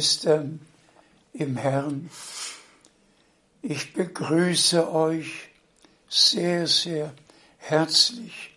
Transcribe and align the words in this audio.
Schwestern 0.00 0.60
im 1.34 1.58
Herrn, 1.58 2.08
ich 3.60 3.92
begrüße 3.92 4.90
euch 4.90 5.50
sehr, 6.08 6.66
sehr 6.66 7.12
herzlich 7.58 8.56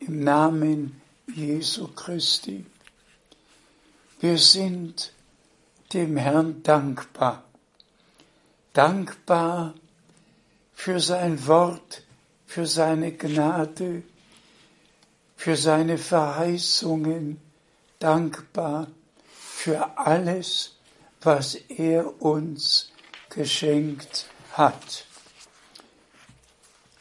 im 0.00 0.22
Namen 0.22 1.00
Jesu 1.34 1.88
Christi. 1.88 2.66
Wir 4.20 4.36
sind 4.36 5.14
dem 5.94 6.18
Herrn 6.18 6.62
dankbar. 6.62 7.44
Dankbar 8.74 9.72
für 10.74 11.00
sein 11.00 11.46
Wort, 11.46 12.02
für 12.44 12.66
seine 12.66 13.12
Gnade, 13.12 14.02
für 15.34 15.56
seine 15.56 15.96
Verheißungen, 15.96 17.40
dankbar 18.00 18.88
für 19.68 19.98
alles, 19.98 20.76
was 21.20 21.54
er 21.54 22.22
uns 22.22 22.90
geschenkt 23.28 24.24
hat. 24.52 25.04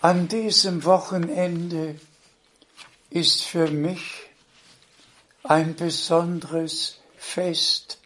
An 0.01 0.27
diesem 0.27 0.83
Wochenende 0.83 1.97
ist 3.09 3.43
für 3.43 3.71
mich 3.71 4.01
ein 5.43 5.77
besonderes 5.77 6.97
Fest. 7.15 7.99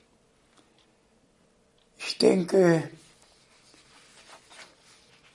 Ich 1.97 2.19
denke 2.19 2.87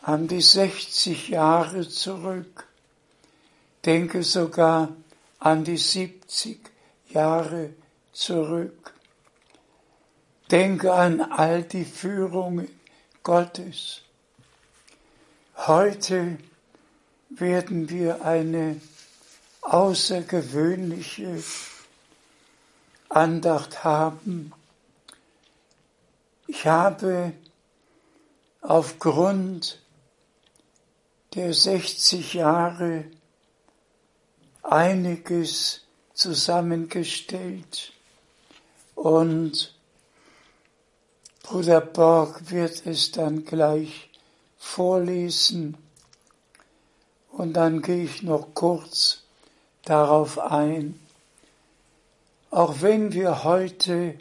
an 0.02 0.28
die 0.28 0.40
60 0.40 1.30
Jahre 1.30 1.88
zurück, 1.88 2.68
denke 3.84 4.22
sogar 4.22 4.94
an 5.40 5.64
die 5.64 5.78
70 5.78 6.60
Jahre 7.08 7.70
zurück. 8.12 8.95
Denke 10.50 10.92
an 10.92 11.20
all 11.20 11.64
die 11.64 11.84
Führungen 11.84 12.68
Gottes. 13.24 14.02
Heute 15.56 16.38
werden 17.30 17.90
wir 17.90 18.24
eine 18.24 18.80
außergewöhnliche 19.62 21.42
Andacht 23.08 23.82
haben. 23.82 24.52
Ich 26.46 26.64
habe 26.66 27.32
aufgrund 28.60 29.80
der 31.34 31.52
60 31.52 32.34
Jahre 32.34 33.04
einiges 34.62 35.82
zusammengestellt 36.14 37.92
und 38.94 39.75
Bruder 41.48 41.80
Borg 41.80 42.50
wird 42.50 42.86
es 42.86 43.12
dann 43.12 43.44
gleich 43.44 44.10
vorlesen 44.58 45.76
und 47.30 47.52
dann 47.52 47.82
gehe 47.82 48.02
ich 48.02 48.24
noch 48.24 48.52
kurz 48.52 49.22
darauf 49.84 50.40
ein. 50.40 50.98
Auch 52.50 52.80
wenn 52.80 53.12
wir 53.12 53.44
heute 53.44 54.16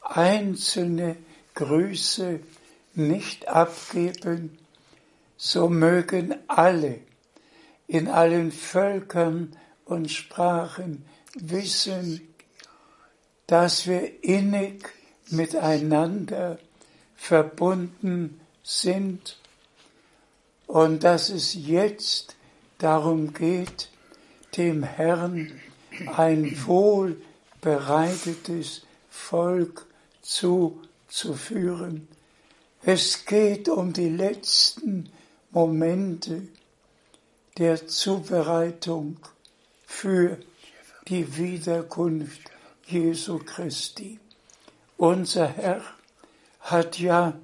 einzelne 0.00 1.16
Grüße 1.52 2.40
nicht 2.94 3.46
abgeben, 3.46 4.58
so 5.36 5.68
mögen 5.68 6.34
alle 6.46 7.00
in 7.88 8.08
allen 8.08 8.52
Völkern 8.52 9.54
und 9.84 10.10
Sprachen 10.10 11.04
wissen, 11.34 12.34
dass 13.46 13.86
wir 13.86 14.24
innig 14.24 14.93
miteinander 15.30 16.58
verbunden 17.16 18.40
sind 18.62 19.38
und 20.66 21.04
dass 21.04 21.28
es 21.28 21.54
jetzt 21.54 22.34
darum 22.78 23.32
geht, 23.32 23.90
dem 24.56 24.82
Herrn 24.82 25.52
ein 26.16 26.66
wohlbereitetes 26.66 28.82
Volk 29.10 29.86
zuzuführen. 30.22 32.08
Es 32.82 33.24
geht 33.24 33.68
um 33.68 33.92
die 33.92 34.08
letzten 34.08 35.08
Momente 35.50 36.48
der 37.56 37.86
Zubereitung 37.86 39.18
für 39.86 40.38
die 41.08 41.36
Wiederkunft 41.36 42.50
Jesu 42.86 43.38
Christi. 43.38 44.18
Unser 44.96 45.48
Herr 45.48 45.82
hat 46.60 46.98
ja 46.98 47.34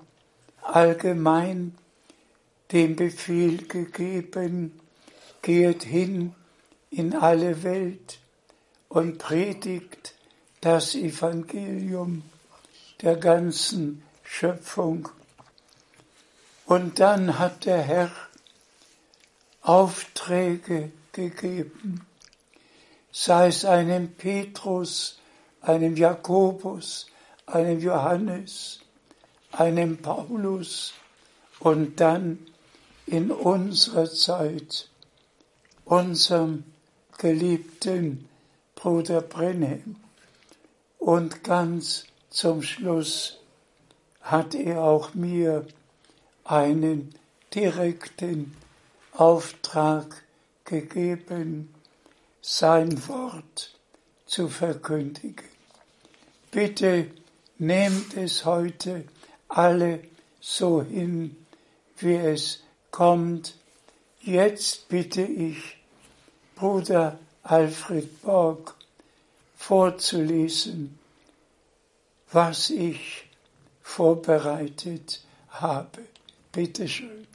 allgemein 0.63 1.77
den 2.73 2.97
Befehl 2.97 3.67
gegeben, 3.67 4.81
geht 5.43 5.83
hin 5.83 6.35
in 6.91 7.15
alle 7.15 7.63
Welt 7.63 8.19
und 8.89 9.19
predigt 9.19 10.15
das 10.61 10.95
Evangelium 10.95 12.23
der 13.03 13.17
ganzen 13.17 14.03
Schöpfung. 14.23 15.09
Und 16.67 17.01
dann 17.01 17.39
hat 17.39 17.65
der 17.65 17.83
Herr 17.83 18.13
Aufträge 19.63 20.93
gegeben, 21.13 22.07
sei 23.11 23.49
es 23.49 23.65
einem 23.65 24.13
Petrus, 24.13 25.19
einem 25.61 25.97
Jakobus, 25.97 27.07
einem 27.53 27.81
Johannes, 27.81 28.81
einem 29.53 29.99
Paulus 29.99 30.95
und 31.59 32.01
dann 32.01 32.39
in 33.07 33.31
unserer 33.31 34.11
Zeit 34.11 34.89
unserem 35.85 36.65
geliebten 37.19 38.29
Bruder 38.77 39.21
Brenhem. 39.21 39.97
Und 40.99 41.43
ganz 41.43 42.05
zum 42.31 42.63
Schluss 42.63 43.39
hat 44.21 44.55
er 44.55 44.83
auch 44.83 45.15
mir 45.15 45.67
einen 46.45 47.15
direkten 47.55 48.57
Auftrag 49.13 50.23
gegeben, 50.65 51.75
sein 52.41 53.09
Wort 53.09 53.77
zu 54.27 54.49
verkündigen. 54.49 55.45
Bitte 56.51 57.09
nehmt 57.61 58.17
es 58.17 58.45
heute 58.47 59.05
alle 59.49 60.03
so 60.41 60.83
hin, 60.83 61.37
wie 61.99 62.15
es 62.15 62.61
kommt. 62.91 63.55
Jetzt 64.23 64.89
bitte 64.89 65.23
ich 65.23 65.77
Bruder 66.57 67.19
Alfred 67.43 68.23
Borg 68.23 68.75
vorzulesen, 69.57 70.99
was 72.33 72.71
ich 72.71 73.29
vorbereitet 73.83 75.21
habe. 75.51 76.03
Bitte 76.53 76.89
schön. 76.89 77.27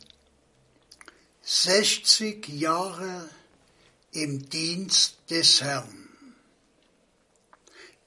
60 1.44 2.48
Jahre 2.50 3.30
im 4.12 4.50
Dienst 4.50 5.18
des 5.30 5.62
Herrn. 5.62 6.05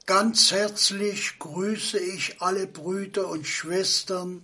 Ganz 0.09 0.53
herzlich 0.53 1.39
grüße 1.39 1.99
ich 1.99 2.41
alle 2.41 2.67
Brüder 2.67 3.29
und 3.29 3.47
Schwestern 3.47 4.43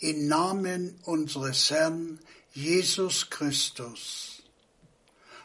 im 0.00 0.28
Namen 0.28 1.00
unseres 1.04 1.70
Herrn 1.70 2.20
Jesus 2.52 3.30
Christus. 3.30 4.42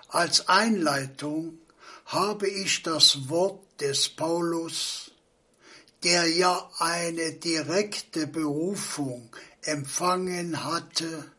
Als 0.10 0.50
Einleitung 0.50 1.60
habe 2.08 2.50
ich 2.50 2.84
das 2.84 3.30
Wort 3.30 3.64
des 3.80 4.10
Paulus, 4.10 5.12
der 6.04 6.28
ja 6.28 6.70
eine 6.80 7.32
direkte 7.32 8.28
Berufung 8.28 9.34
empfangen 9.62 10.66
hatte 10.66 11.32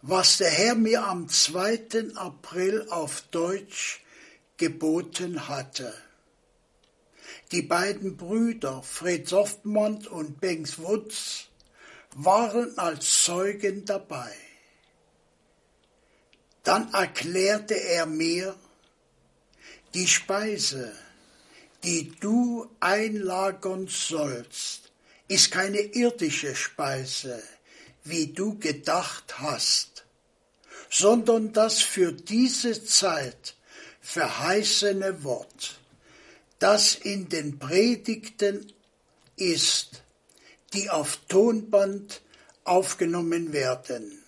was 0.00 0.38
der 0.38 0.48
Herr 0.48 0.76
mir 0.76 1.04
am 1.04 1.28
2. 1.28 2.14
April 2.14 2.86
auf 2.88 3.20
Deutsch 3.30 4.00
geboten 4.56 5.46
hatte. 5.46 5.92
Die 7.52 7.60
beiden 7.60 8.16
Brüder 8.16 8.82
Fred 8.82 9.28
Softmont 9.28 10.06
und 10.06 10.40
Banks 10.40 10.78
Woods 10.78 11.48
waren 12.14 12.78
als 12.78 13.24
Zeugen 13.24 13.84
dabei. 13.84 14.34
Dann 16.66 16.92
erklärte 16.92 17.74
er 17.74 18.06
mir, 18.06 18.56
die 19.94 20.08
Speise, 20.08 20.92
die 21.84 22.10
du 22.18 22.68
einlagern 22.80 23.86
sollst, 23.86 24.90
ist 25.28 25.52
keine 25.52 25.78
irdische 25.78 26.56
Speise, 26.56 27.40
wie 28.02 28.26
du 28.32 28.58
gedacht 28.58 29.38
hast, 29.38 30.06
sondern 30.90 31.52
das 31.52 31.82
für 31.82 32.10
diese 32.10 32.84
Zeit 32.84 33.54
verheißene 34.00 35.22
Wort, 35.22 35.78
das 36.58 36.96
in 36.96 37.28
den 37.28 37.60
Predigten 37.60 38.72
ist, 39.36 40.02
die 40.72 40.90
auf 40.90 41.20
Tonband 41.28 42.22
aufgenommen 42.64 43.52
werden. 43.52 44.20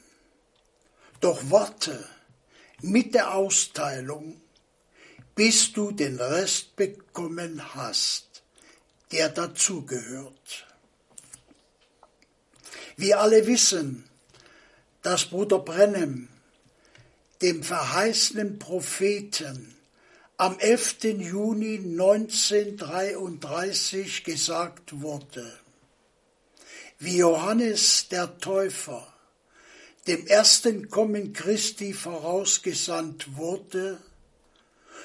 Doch 1.21 1.41
warte 1.51 2.09
mit 2.81 3.15
der 3.15 3.35
Austeilung 3.35 4.41
bis 5.39 5.73
du 5.73 5.93
den 5.93 6.21
Rest 6.21 6.75
bekommen 6.75 7.63
hast, 7.77 8.43
der 9.13 9.29
dazugehört. 9.29 10.67
Wir 12.97 13.21
alle 13.21 13.47
wissen, 13.47 14.03
dass 15.03 15.27
Bruder 15.27 15.61
Brennem 15.61 16.29
dem 17.41 17.63
verheißenen 17.63 18.59
Propheten 18.59 19.77
am 20.39 20.59
11. 20.59 21.05
Juni 21.19 21.77
1933 21.77 24.25
gesagt 24.25 25.01
wurde, 25.01 25.57
wie 26.99 27.19
Johannes 27.19 28.09
der 28.09 28.39
Täufer 28.39 29.08
dem 30.09 30.27
ersten 30.27 30.89
Kommen 30.89 31.33
Christi 31.33 31.93
vorausgesandt 31.93 33.37
wurde, 33.37 34.01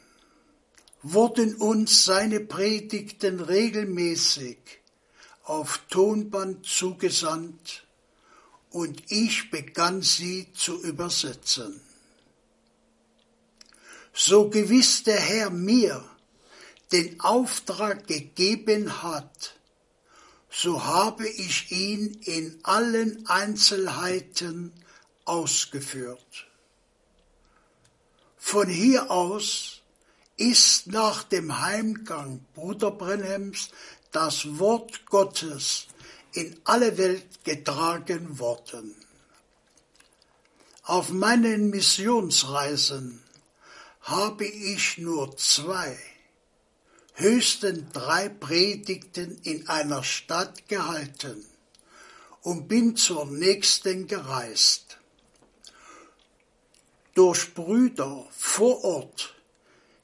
wurden 1.02 1.56
uns 1.56 2.06
seine 2.06 2.40
Predigten 2.40 3.40
regelmäßig 3.40 4.58
auf 5.44 5.80
Tonband 5.90 6.66
zugesandt 6.66 7.84
und 8.70 9.12
ich 9.12 9.50
begann 9.50 10.04
sie 10.04 10.54
zu 10.54 10.80
übersetzen. 10.84 11.82
So 14.14 14.50
gewiss 14.50 15.02
der 15.04 15.20
Herr 15.20 15.50
mir 15.50 16.11
den 16.92 17.20
Auftrag 17.22 18.08
gegeben 18.08 19.02
hat, 19.04 19.56
so 20.50 20.84
habe 20.84 21.28
ich 21.28 21.72
ihn 21.72 22.20
in 22.26 22.60
allen 22.64 23.26
Einzelheiten 23.28 24.74
ausgeführt. 25.24 26.48
Von 28.38 28.68
hier 28.68 29.10
aus 29.10 29.82
ist 30.36 30.88
nach 30.88 31.24
dem 31.24 31.62
Heimgang 31.62 32.44
Bruder 32.54 32.92
Brenhems 32.92 33.70
das 34.12 34.60
Wort 34.60 35.06
Gottes 35.06 35.88
in 36.34 36.60
alle 36.66 36.98
Welt 36.98 37.44
getragen 37.46 38.40
worden. 38.40 38.96
Auf 40.84 41.12
meinen 41.12 41.70
Missionsreisen 41.70 43.24
habe 44.02 44.46
ich 44.46 44.98
nur 44.98 45.38
zwei 45.38 45.98
höchsten 47.22 47.92
drei 47.94 48.30
Predigten 48.30 49.40
in 49.44 49.70
einer 49.70 50.04
Stadt 50.04 50.68
gehalten 50.68 51.46
und 52.42 52.68
bin 52.68 52.96
zur 52.96 53.26
nächsten 53.26 54.08
gereist. 54.08 54.98
Durch 57.14 57.54
Brüder 57.54 58.26
vor 58.32 58.84
Ort 58.84 59.36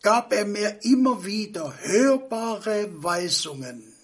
gab 0.00 0.32
er 0.32 0.46
mir 0.46 0.78
immer 0.84 1.26
wieder 1.26 1.74
hörbare 1.80 3.02
Weisungen, 3.02 3.94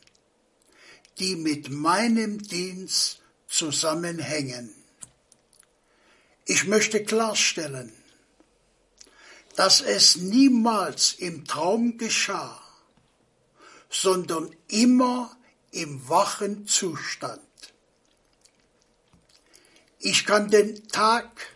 die 1.18 1.36
mit 1.36 1.70
meinem 1.70 2.42
Dienst 2.42 3.20
zusammenhängen. 3.48 4.74
Ich 6.44 6.66
möchte 6.66 7.02
klarstellen, 7.02 7.90
dass 9.56 9.80
es 9.80 10.16
niemals 10.16 11.14
im 11.14 11.44
Traum 11.44 11.98
geschah, 11.98 12.62
sondern 13.88 14.54
immer 14.68 15.36
im 15.72 16.08
wachen 16.08 16.66
Zustand. 16.66 17.40
Ich 19.98 20.24
kann 20.24 20.50
den 20.50 20.88
Tag, 20.88 21.48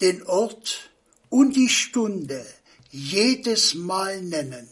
den 0.00 0.22
Ort 0.24 0.90
und 1.28 1.54
die 1.54 1.68
Stunde 1.68 2.44
jedes 2.90 3.74
Mal 3.74 4.22
nennen. 4.22 4.68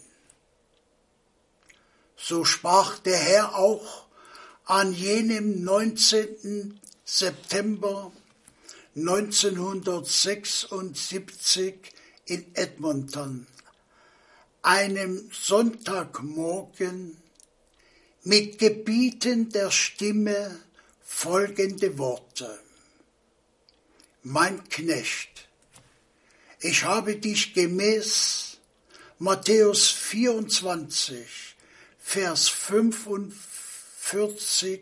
So 2.17 2.45
sprach 2.45 2.99
der 2.99 3.19
Herr 3.19 3.55
auch 3.55 4.07
an 4.65 4.93
jenem 4.93 5.63
19. 5.63 6.81
September 7.05 8.11
1976 8.97 11.93
in 12.27 12.45
Edmonton, 12.55 13.47
einem 14.63 15.31
Sonntagmorgen 15.33 17.17
mit 18.25 18.59
gebietender 18.59 19.71
Stimme 19.71 20.61
folgende 21.05 21.99
Worte. 21.99 22.59
Mein 24.25 24.69
Knecht, 24.69 25.47
ich 26.61 26.83
habe 26.83 27.15
dich 27.17 27.55
gemäß 27.55 28.59
Matthäus 29.19 29.91
24, 29.91 31.55
Vers 32.01 32.49
45 32.49 34.81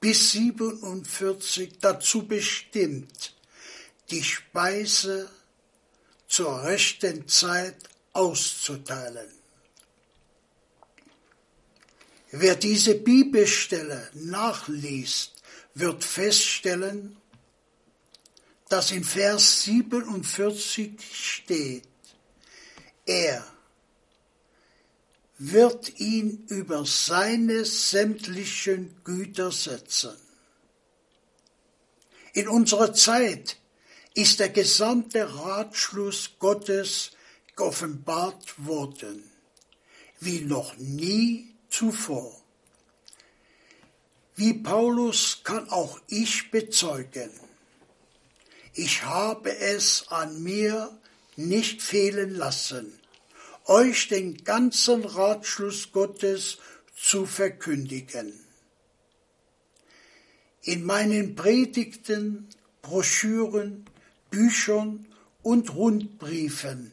bis 0.00 0.32
47 0.32 1.78
dazu 1.78 2.26
bestimmt, 2.26 3.34
die 4.10 4.22
Speise 4.22 5.30
zur 6.34 6.64
rechten 6.64 7.28
Zeit 7.28 7.76
auszuteilen. 8.12 9.30
Wer 12.32 12.56
diese 12.56 12.96
Bibelstelle 12.96 14.10
nachliest, 14.14 15.30
wird 15.74 16.02
feststellen, 16.02 17.16
dass 18.68 18.90
in 18.90 19.04
Vers 19.04 19.62
47 19.62 20.98
steht, 21.12 21.86
er 23.06 23.46
wird 25.38 26.00
ihn 26.00 26.46
über 26.48 26.84
seine 26.84 27.64
sämtlichen 27.64 28.96
Güter 29.04 29.52
setzen. 29.52 30.16
In 32.32 32.48
unserer 32.48 32.92
Zeit 32.92 33.56
ist 34.14 34.38
der 34.38 34.48
gesamte 34.48 35.34
Ratschluss 35.34 36.30
Gottes 36.38 37.10
geoffenbart 37.56 38.54
worden, 38.64 39.28
wie 40.20 40.40
noch 40.40 40.76
nie 40.76 41.54
zuvor. 41.68 42.40
Wie 44.36 44.54
Paulus 44.54 45.40
kann 45.44 45.68
auch 45.68 46.00
ich 46.08 46.50
bezeugen, 46.50 47.30
ich 48.72 49.04
habe 49.04 49.56
es 49.56 50.06
an 50.08 50.42
mir 50.42 50.96
nicht 51.36 51.82
fehlen 51.82 52.34
lassen, 52.34 52.98
euch 53.66 54.08
den 54.08 54.42
ganzen 54.42 55.04
Ratschluss 55.04 55.92
Gottes 55.92 56.58
zu 56.96 57.26
verkündigen. 57.26 58.32
In 60.62 60.84
meinen 60.84 61.34
Predigten, 61.34 62.48
Broschüren 62.82 63.86
Büchern 64.34 65.06
und 65.42 65.72
Rundbriefen 65.76 66.90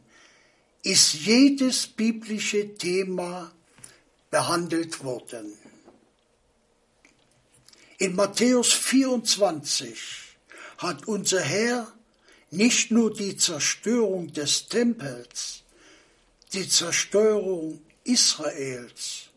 ist 0.84 1.14
jedes 1.14 1.88
biblische 1.88 2.76
Thema 2.76 3.52
behandelt 4.30 5.04
worden. 5.04 5.52
In 7.98 8.16
Matthäus 8.16 8.74
24 8.74 9.98
hat 10.78 11.08
unser 11.08 11.42
Herr 11.42 11.92
nicht 12.52 12.92
nur 12.92 13.12
die 13.12 13.36
Zerstörung 13.38 14.32
des 14.34 14.68
Tempels, 14.68 15.64
die 16.54 16.70
Zerstörung 16.70 17.82
Israels 18.04 19.30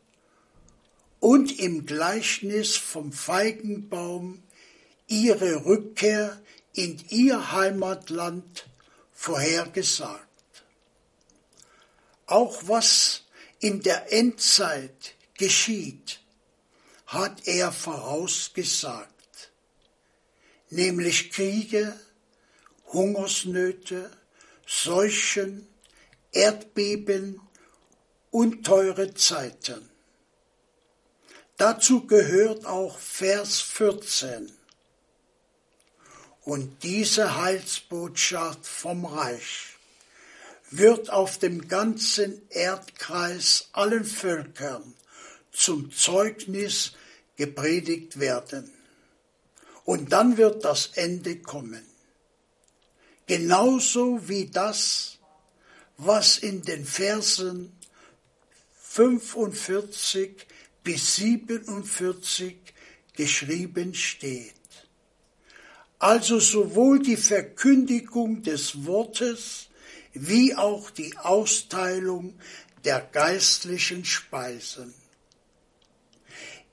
und 1.20 1.58
im 1.58 1.86
Gleichnis 1.86 2.76
vom 2.76 3.12
Feigenbaum 3.12 4.42
ihre 5.06 5.64
Rückkehr 5.64 6.38
in 6.74 7.02
ihr 7.08 7.52
Heimatland 7.52 8.66
vorhergesagt. 9.12 10.20
Auch 12.26 12.62
was 12.66 13.22
in 13.60 13.80
der 13.80 14.12
Endzeit 14.12 15.14
geschieht, 15.38 16.20
hat 17.06 17.46
er 17.46 17.70
vorausgesagt, 17.70 19.52
nämlich 20.70 21.30
Kriege, 21.30 21.98
Hungersnöte, 22.92 24.10
Seuchen, 24.66 25.66
Erdbeben 26.32 27.40
und 28.30 28.66
teure 28.66 29.14
Zeiten. 29.14 29.88
Dazu 31.56 32.06
gehört 32.06 32.66
auch 32.66 32.98
Vers 32.98 33.60
14 33.60 34.53
und 36.44 36.82
diese 36.82 37.36
Heilsbotschaft 37.40 38.66
vom 38.66 39.06
Reich 39.06 39.74
wird 40.70 41.10
auf 41.10 41.38
dem 41.38 41.68
ganzen 41.68 42.42
Erdkreis 42.50 43.68
allen 43.72 44.04
Völkern 44.04 44.94
zum 45.52 45.90
Zeugnis 45.92 46.92
gepredigt 47.36 48.18
werden. 48.18 48.70
Und 49.84 50.12
dann 50.12 50.36
wird 50.36 50.64
das 50.64 50.88
Ende 50.94 51.36
kommen. 51.36 51.84
Genauso 53.26 54.28
wie 54.28 54.46
das, 54.46 55.18
was 55.96 56.38
in 56.38 56.62
den 56.62 56.84
Versen 56.84 57.72
45 58.80 60.46
bis 60.82 61.16
47 61.16 62.56
geschrieben 63.14 63.94
steht. 63.94 64.63
Also 65.98 66.38
sowohl 66.38 67.00
die 67.00 67.16
Verkündigung 67.16 68.42
des 68.42 68.84
Wortes 68.84 69.68
wie 70.12 70.54
auch 70.54 70.90
die 70.90 71.16
Austeilung 71.18 72.34
der 72.84 73.00
geistlichen 73.00 74.04
Speisen. 74.04 74.94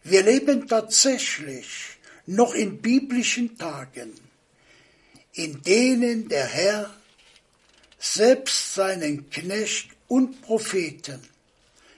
Wir 0.04 0.24
leben 0.24 0.68
tatsächlich 0.68 1.98
noch 2.26 2.54
in 2.54 2.82
biblischen 2.82 3.58
Tagen, 3.58 4.14
in 5.34 5.62
denen 5.62 6.28
der 6.28 6.46
Herr 6.46 6.94
selbst 8.00 8.74
seinen 8.74 9.30
Knecht 9.30 9.90
und 10.08 10.42
Propheten 10.42 11.22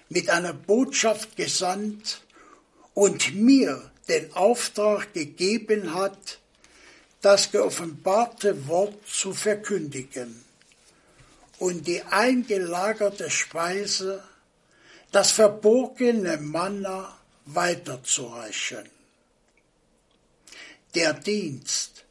mit 0.10 0.30
einer 0.30 0.54
Botschaft 0.54 1.36
gesandt 1.36 2.22
und 2.94 3.36
mir 3.36 3.92
den 4.08 4.34
Auftrag 4.34 5.14
gegeben 5.14 5.94
hat, 5.94 6.40
das 7.24 7.52
geoffenbarte 7.52 8.68
Wort 8.68 9.08
zu 9.08 9.34
verkündigen 9.34 10.44
und 11.58 11.88
die 11.88 12.02
eingelagerte 12.04 13.30
Speise, 13.30 14.22
das 15.14 15.32
verborgene 15.32 16.38
Manna 16.38 17.18
weiterzureichen. 17.46 18.90
Der 20.96 21.14
Dienst, 21.14 22.04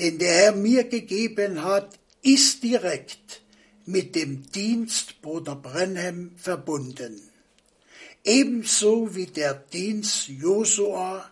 den 0.00 0.18
der 0.18 0.34
Herr 0.34 0.52
mir 0.56 0.84
gegeben 0.84 1.62
hat, 1.62 1.96
ist 2.20 2.64
direkt 2.64 3.42
mit 3.86 4.16
dem 4.16 4.50
Dienst 4.50 5.22
Bruder 5.22 5.54
Brenhem 5.54 6.32
verbunden. 6.36 7.30
Ebenso 8.24 9.14
wie 9.14 9.26
der 9.26 9.54
Dienst 9.54 10.26
Josua 10.26 11.30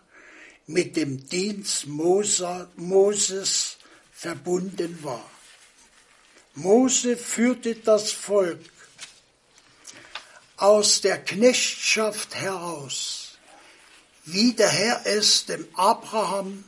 mit 0.67 0.95
dem 0.95 1.27
Dienst 1.27 1.87
Moses 1.87 3.77
verbunden 4.11 5.03
war. 5.03 5.29
Mose 6.55 7.17
führte 7.17 7.75
das 7.75 8.11
Volk 8.11 8.59
aus 10.57 11.01
der 11.01 11.17
Knechtschaft 11.23 12.35
heraus, 12.35 13.37
wie 14.25 14.53
der 14.53 14.69
Herr 14.69 15.05
es 15.05 15.45
dem 15.45 15.67
Abraham 15.73 16.63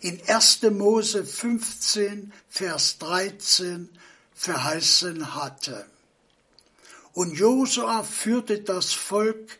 in 0.00 0.20
1. 0.28 0.62
Mose 0.70 1.24
15, 1.24 2.32
Vers 2.50 2.98
13 2.98 3.88
verheißen 4.34 5.34
hatte. 5.34 5.86
Und 7.14 7.36
Josua 7.38 8.02
führte 8.02 8.60
das 8.60 8.92
Volk 8.92 9.58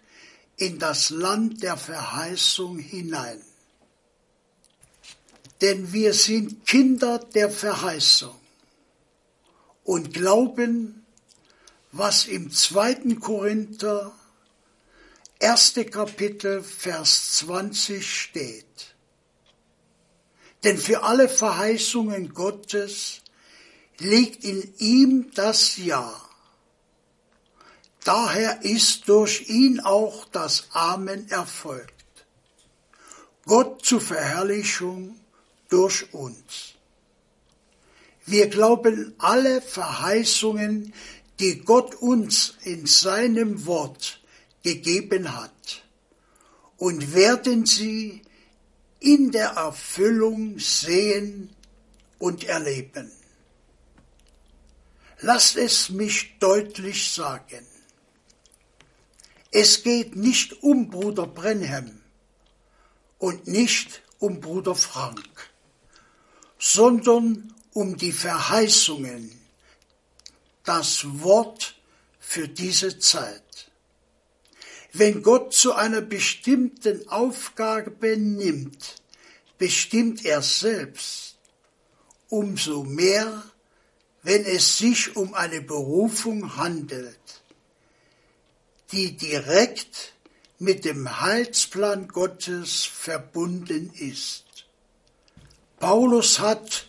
in 0.56 0.78
das 0.78 1.10
Land 1.10 1.62
der 1.62 1.76
Verheißung 1.76 2.78
hinein. 2.78 3.40
Denn 5.62 5.92
wir 5.92 6.12
sind 6.12 6.66
Kinder 6.66 7.20
der 7.20 7.48
Verheißung 7.48 8.34
und 9.84 10.12
glauben, 10.12 11.06
was 11.92 12.26
im 12.26 12.50
zweiten 12.50 13.20
Korinther, 13.20 14.12
erste 15.38 15.84
Kapitel, 15.84 16.64
Vers 16.64 17.36
20 17.38 18.04
steht. 18.04 18.96
Denn 20.64 20.78
für 20.78 21.04
alle 21.04 21.28
Verheißungen 21.28 22.34
Gottes 22.34 23.20
liegt 23.98 24.42
in 24.42 24.74
ihm 24.78 25.30
das 25.34 25.76
Ja. 25.76 26.12
Daher 28.02 28.62
ist 28.62 29.08
durch 29.08 29.48
ihn 29.48 29.78
auch 29.78 30.24
das 30.32 30.66
Amen 30.72 31.28
erfolgt. 31.30 31.92
Gott 33.44 33.84
zur 33.84 34.00
Verherrlichung 34.00 35.21
durch 35.72 36.12
uns. 36.12 36.74
Wir 38.26 38.48
glauben 38.48 39.14
alle 39.18 39.62
Verheißungen, 39.62 40.92
die 41.40 41.60
Gott 41.60 41.94
uns 41.94 42.54
in 42.62 42.86
seinem 42.86 43.66
Wort 43.66 44.20
gegeben 44.62 45.34
hat 45.34 45.82
und 46.76 47.14
werden 47.14 47.64
sie 47.66 48.22
in 49.00 49.32
der 49.32 49.50
Erfüllung 49.50 50.58
sehen 50.58 51.50
und 52.18 52.44
erleben. 52.44 53.10
Lasst 55.20 55.56
es 55.56 55.88
mich 55.88 56.38
deutlich 56.38 57.10
sagen. 57.10 57.66
Es 59.50 59.82
geht 59.82 60.16
nicht 60.16 60.62
um 60.62 60.90
Bruder 60.90 61.26
Brenhem 61.26 62.00
und 63.18 63.46
nicht 63.46 64.02
um 64.18 64.40
Bruder 64.40 64.74
Frank, 64.74 65.51
sondern 66.64 67.52
um 67.72 67.96
die 67.96 68.12
Verheißungen, 68.12 69.36
das 70.62 71.04
Wort 71.20 71.74
für 72.20 72.46
diese 72.46 73.00
Zeit. 73.00 73.72
Wenn 74.92 75.24
Gott 75.24 75.52
zu 75.52 75.74
einer 75.74 76.02
bestimmten 76.02 77.08
Aufgabe 77.08 78.16
nimmt, 78.16 79.02
bestimmt 79.58 80.24
er 80.24 80.40
selbst, 80.40 81.36
umso 82.28 82.84
mehr 82.84 83.42
wenn 84.22 84.44
es 84.44 84.78
sich 84.78 85.16
um 85.16 85.34
eine 85.34 85.62
Berufung 85.62 86.56
handelt, 86.56 87.42
die 88.92 89.16
direkt 89.16 90.14
mit 90.60 90.84
dem 90.84 91.20
Heilsplan 91.20 92.06
Gottes 92.06 92.84
verbunden 92.84 93.92
ist. 93.94 94.44
Paulus 95.82 96.38
hat 96.38 96.86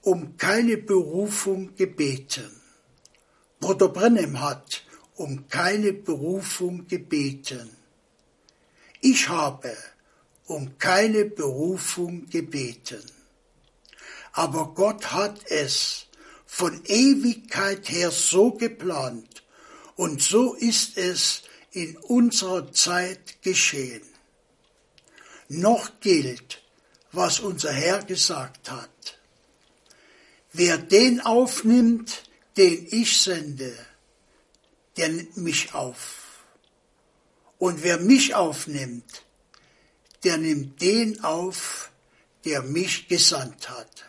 um 0.00 0.38
keine 0.38 0.78
Berufung 0.78 1.76
gebeten. 1.76 2.50
Bruder 3.60 3.90
Brennem 3.90 4.40
hat 4.40 4.82
um 5.16 5.46
keine 5.50 5.92
Berufung 5.92 6.88
gebeten. 6.88 7.68
Ich 9.02 9.28
habe 9.28 9.76
um 10.46 10.78
keine 10.78 11.26
Berufung 11.26 12.26
gebeten. 12.30 13.04
Aber 14.32 14.72
Gott 14.72 15.12
hat 15.12 15.44
es 15.50 16.06
von 16.46 16.82
Ewigkeit 16.86 17.90
her 17.90 18.10
so 18.10 18.52
geplant 18.52 19.44
und 19.96 20.22
so 20.22 20.54
ist 20.54 20.96
es 20.96 21.42
in 21.72 21.98
unserer 21.98 22.72
Zeit 22.72 23.42
geschehen. 23.42 24.08
Noch 25.50 26.00
gilt, 26.00 26.62
was 27.12 27.40
unser 27.40 27.72
Herr 27.72 28.02
gesagt 28.02 28.70
hat. 28.70 29.18
Wer 30.52 30.78
den 30.78 31.20
aufnimmt, 31.20 32.22
den 32.56 32.86
ich 32.90 33.20
sende, 33.20 33.76
der 34.96 35.08
nimmt 35.08 35.36
mich 35.36 35.74
auf. 35.74 36.44
Und 37.58 37.82
wer 37.82 37.98
mich 37.98 38.34
aufnimmt, 38.34 39.22
der 40.24 40.38
nimmt 40.38 40.80
den 40.80 41.22
auf, 41.24 41.90
der 42.44 42.62
mich 42.62 43.08
gesandt 43.08 43.68
hat. 43.68 44.04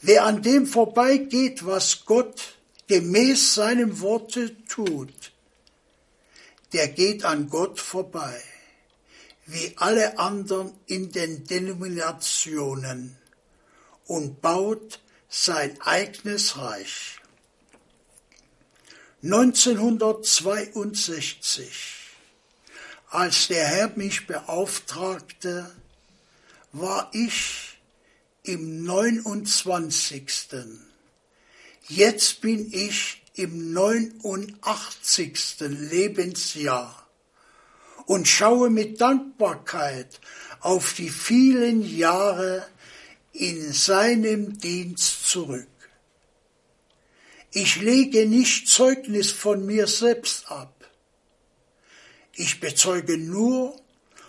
Wer 0.00 0.24
an 0.24 0.42
dem 0.42 0.66
vorbeigeht, 0.66 1.64
was 1.64 2.04
Gott 2.04 2.56
gemäß 2.86 3.54
seinem 3.54 4.00
Worte 4.00 4.54
tut, 4.66 5.32
der 6.72 6.88
geht 6.88 7.24
an 7.24 7.48
Gott 7.48 7.80
vorbei, 7.80 8.42
wie 9.46 9.74
alle 9.76 10.18
anderen 10.18 10.72
in 10.86 11.12
den 11.12 11.46
Denominationen 11.46 13.16
und 14.06 14.40
baut 14.40 15.00
sein 15.28 15.78
eigenes 15.82 16.56
Reich. 16.56 17.20
1962, 19.22 21.72
als 23.08 23.48
der 23.48 23.66
Herr 23.66 23.92
mich 23.96 24.26
beauftragte, 24.26 25.70
war 26.72 27.10
ich 27.12 27.76
im 28.42 28.82
29. 28.84 30.24
Jetzt 31.88 32.40
bin 32.40 32.72
ich 32.72 33.22
im 33.34 33.72
89. 33.72 35.60
Lebensjahr 35.60 37.03
und 38.06 38.28
schaue 38.28 38.70
mit 38.70 39.00
Dankbarkeit 39.00 40.20
auf 40.60 40.94
die 40.94 41.10
vielen 41.10 41.82
Jahre 41.82 42.66
in 43.32 43.72
seinem 43.72 44.58
Dienst 44.58 45.28
zurück. 45.28 45.68
Ich 47.52 47.76
lege 47.76 48.26
nicht 48.26 48.68
Zeugnis 48.68 49.30
von 49.30 49.64
mir 49.64 49.86
selbst 49.86 50.50
ab. 50.50 50.72
Ich 52.34 52.60
bezeuge 52.60 53.16
nur 53.16 53.80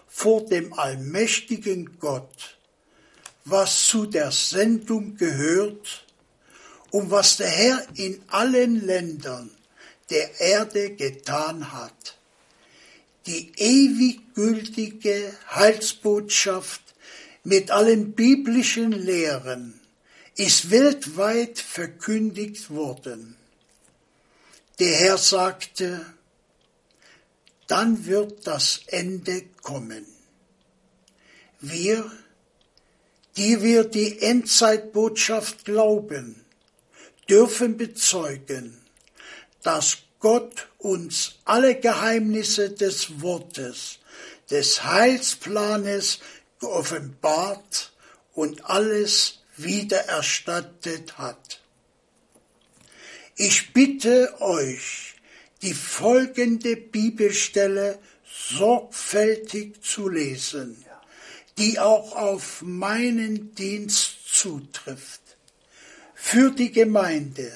vor 0.07 0.45
dem 0.45 0.73
allmächtigen 0.73 1.97
Gott, 1.99 2.57
was 3.43 3.87
zu 3.87 4.05
der 4.05 4.31
Sendung 4.31 5.17
gehört 5.17 6.05
und 6.91 7.11
was 7.11 7.37
der 7.37 7.49
Herr 7.49 7.87
in 7.95 8.21
allen 8.27 8.85
Ländern 8.85 9.49
der 10.09 10.39
Erde 10.39 10.91
getan 10.91 11.73
hat. 11.73 12.17
Die 13.25 13.51
ewig 13.57 14.35
gültige 14.35 15.33
Heilsbotschaft 15.49 16.81
mit 17.43 17.71
allen 17.71 18.13
biblischen 18.13 18.91
Lehren 18.91 19.79
ist 20.35 20.69
weltweit 20.69 21.59
verkündigt 21.59 22.69
worden. 22.69 23.35
Der 24.79 24.95
Herr 24.97 25.17
sagte, 25.17 26.05
dann 27.67 28.05
wird 28.05 28.45
das 28.45 28.81
Ende 28.87 29.43
kommen. 29.61 30.05
Wir, 31.59 32.11
die 33.37 33.61
wir 33.61 33.85
die 33.85 34.21
Endzeitbotschaft 34.21 35.65
glauben, 35.65 36.45
dürfen 37.27 37.77
bezeugen, 37.77 38.77
dass 39.63 39.97
Gott 40.19 40.67
uns 40.85 41.39
alle 41.45 41.79
Geheimnisse 41.79 42.69
des 42.69 43.19
Wortes, 43.21 43.97
des 44.51 44.83
Heilsplanes 44.83 46.19
geoffenbart 46.59 47.91
und 48.33 48.69
alles 48.69 49.39
wiedererstattet 49.57 51.17
hat. 51.17 51.59
Ich 53.35 53.73
bitte 53.73 54.39
euch, 54.41 55.15
die 55.63 55.73
folgende 55.73 56.75
Bibelstelle 56.75 57.97
sorgfältig 58.23 59.81
zu 59.81 60.07
lesen, 60.07 60.85
die 61.57 61.79
auch 61.79 62.15
auf 62.15 62.61
meinen 62.61 63.55
Dienst 63.55 64.17
zutrifft. 64.31 65.21
Für 66.13 66.51
die 66.51 66.71
Gemeinde, 66.71 67.51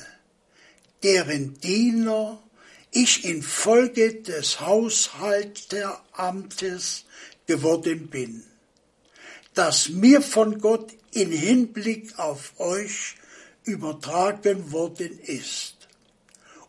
deren 1.04 1.60
Diener 1.60 2.42
ich 2.92 3.26
infolge 3.26 4.16
des 4.16 4.62
Haushalteramtes 4.62 7.06
geworden 7.46 8.08
bin, 8.08 8.44
das 9.54 9.90
mir 9.90 10.22
von 10.22 10.60
Gott 10.60 10.94
in 11.12 11.32
Hinblick 11.32 12.18
auf 12.18 12.60
euch 12.60 13.16
übertragen 13.64 14.72
worden 14.72 15.20
ist, 15.20 15.76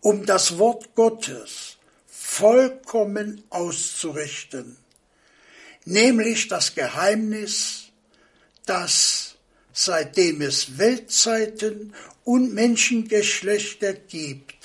um 0.00 0.26
das 0.26 0.58
Wort 0.58 0.94
Gottes 0.94 1.76
vollkommen 2.06 3.42
auszurichten, 3.50 4.76
nämlich 5.84 6.48
das 6.48 6.74
Geheimnis, 6.74 7.84
das 8.66 9.36
seitdem 9.72 10.42
es 10.42 10.78
Weltzeiten 10.78 11.94
und 12.24 12.52
Menschengeschlechter 12.52 13.94
gibt, 13.94 14.59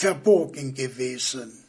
verborgen 0.00 0.72
gewesen, 0.72 1.62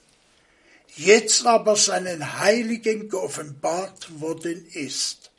jetzt 0.95 1.45
aber 1.45 1.75
seinen 1.75 2.39
Heiligen 2.39 3.09
geoffenbart 3.09 4.21
worden 4.21 4.65
ist. 4.71 5.31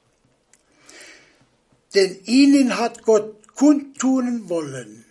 Denn 1.94 2.20
ihnen 2.26 2.76
hat 2.76 3.02
Gott 3.02 3.54
kundtun 3.54 4.50
wollen, 4.50 5.06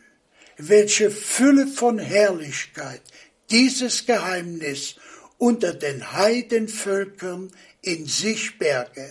welche 0.57 1.09
Fülle 1.09 1.65
von 1.65 1.97
Herrlichkeit 1.97 3.01
dieses 3.49 4.05
Geheimnis 4.05 4.97
unter 5.39 5.73
den 5.73 6.13
Heidenvölkern 6.13 7.51
in 7.81 8.05
sich 8.05 8.59
berge. 8.59 9.09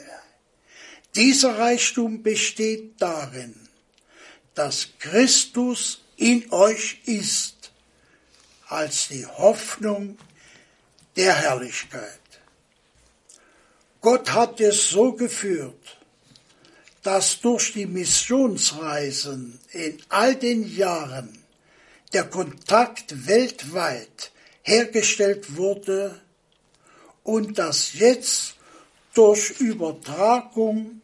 Dieser 1.16 1.58
Reichtum 1.58 2.22
besteht 2.22 3.02
darin, 3.02 3.56
dass 4.54 4.90
Christus 5.00 6.04
in 6.16 6.52
euch 6.52 7.00
ist, 7.06 7.59
als 8.70 9.08
die 9.08 9.26
Hoffnung 9.26 10.16
der 11.16 11.34
Herrlichkeit. 11.34 12.20
Gott 14.00 14.32
hat 14.32 14.60
es 14.60 14.88
so 14.88 15.12
geführt, 15.12 15.98
dass 17.02 17.40
durch 17.40 17.72
die 17.72 17.86
Missionsreisen 17.86 19.58
in 19.72 20.00
all 20.08 20.36
den 20.36 20.66
Jahren 20.74 21.36
der 22.12 22.24
Kontakt 22.24 23.26
weltweit 23.26 24.30
hergestellt 24.62 25.56
wurde 25.56 26.20
und 27.24 27.58
dass 27.58 27.94
jetzt 27.94 28.54
durch 29.14 29.58
Übertragung 29.60 31.02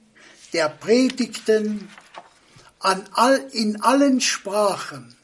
der 0.52 0.68
Predigten 0.68 1.88
an 2.78 3.04
all, 3.12 3.38
in 3.52 3.82
allen 3.82 4.20
Sprachen 4.20 5.15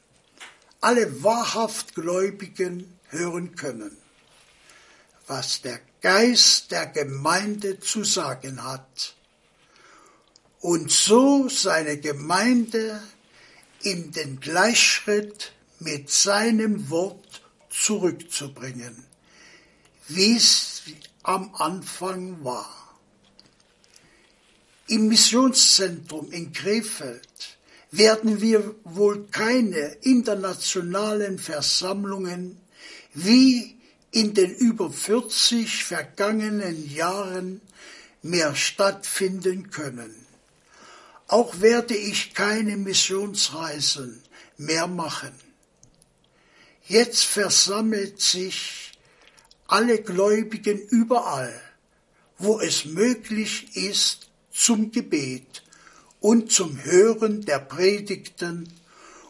alle 0.82 1.22
wahrhaft 1.22 1.94
Gläubigen 1.94 2.98
hören 3.08 3.54
können, 3.54 3.96
was 5.26 5.62
der 5.62 5.80
Geist 6.00 6.72
der 6.72 6.86
Gemeinde 6.86 7.78
zu 7.78 8.04
sagen 8.04 8.64
hat 8.64 9.14
und 10.60 10.90
so 10.90 11.48
seine 11.48 11.98
Gemeinde 11.98 13.00
in 13.82 14.10
den 14.10 14.40
Gleichschritt 14.40 15.52
mit 15.78 16.10
seinem 16.10 16.90
Wort 16.90 17.42
zurückzubringen, 17.70 19.04
wie 20.08 20.36
es 20.36 20.82
am 21.22 21.54
Anfang 21.54 22.44
war. 22.44 22.98
Im 24.88 25.06
Missionszentrum 25.08 26.32
in 26.32 26.52
Krefeld 26.52 27.28
werden 27.92 28.40
wir 28.40 28.74
wohl 28.84 29.26
keine 29.30 29.98
internationalen 30.00 31.38
Versammlungen 31.38 32.58
wie 33.12 33.76
in 34.10 34.32
den 34.32 34.54
über 34.54 34.90
40 34.90 35.84
vergangenen 35.84 36.90
Jahren 36.90 37.60
mehr 38.22 38.56
stattfinden 38.56 39.70
können. 39.70 40.14
Auch 41.28 41.60
werde 41.60 41.94
ich 41.94 42.32
keine 42.34 42.78
Missionsreisen 42.78 44.22
mehr 44.56 44.86
machen. 44.86 45.32
Jetzt 46.86 47.24
versammelt 47.24 48.20
sich 48.20 48.92
alle 49.66 50.02
Gläubigen 50.02 50.78
überall, 50.78 51.52
wo 52.38 52.58
es 52.58 52.86
möglich 52.86 53.76
ist, 53.76 54.30
zum 54.50 54.92
Gebet 54.92 55.61
und 56.22 56.52
zum 56.52 56.82
Hören 56.84 57.44
der 57.44 57.58
Predigten 57.58 58.72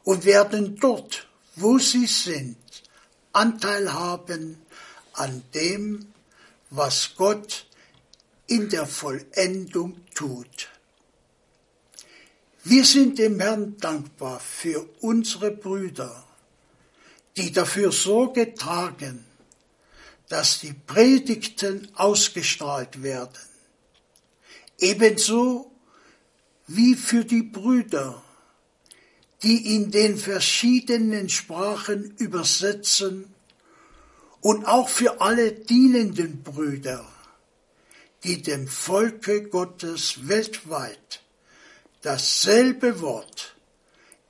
und 0.05 0.25
werden 0.25 0.77
dort, 0.77 1.27
wo 1.57 1.79
sie 1.79 2.07
sind, 2.07 2.57
Anteil 3.33 3.93
haben 3.93 4.59
an 5.15 5.43
dem, 5.55 6.13
was 6.71 7.15
Gott 7.17 7.67
in 8.47 8.69
der 8.69 8.87
Vollendung 8.87 10.01
tut. 10.15 10.69
Wir 12.63 12.85
sind 12.85 13.19
dem 13.19 13.41
Herrn 13.41 13.79
dankbar 13.79 14.39
für 14.39 14.87
unsere 15.01 15.51
Brüder, 15.51 16.25
die 17.37 17.53
dafür 17.53 17.91
Sorge 17.91 18.55
tragen, 18.55 19.25
dass 20.29 20.61
die 20.61 20.75
Predigten 20.75 21.89
ausgestrahlt 21.95 23.03
werden. 23.03 23.49
Ebenso 24.79 25.72
wie 26.67 26.95
für 26.95 27.25
die 27.25 27.43
Brüder, 27.43 28.23
die 29.43 29.75
in 29.75 29.91
den 29.91 30.17
verschiedenen 30.17 31.29
Sprachen 31.29 32.15
übersetzen 32.19 33.35
und 34.41 34.67
auch 34.67 34.89
für 34.89 35.21
alle 35.21 35.53
dienenden 35.53 36.43
Brüder, 36.43 37.07
die 38.25 38.43
dem 38.43 38.69
Volke 38.69 39.49
Gottes 39.49 40.29
weltweit 40.29 41.23
dasselbe 42.03 43.01
Wort, 43.01 43.55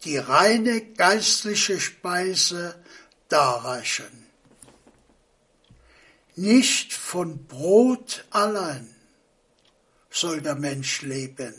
die 0.05 0.18
reine 0.18 0.81
geistliche 0.81 1.81
Speise 1.81 2.83
darreichen. 3.29 4.27
Nicht 6.37 6.92
von 6.92 7.47
Brot 7.47 8.25
allein 8.31 8.95
soll 10.11 10.40
der 10.40 10.55
Mensch 10.55 11.03
leben, 11.03 11.55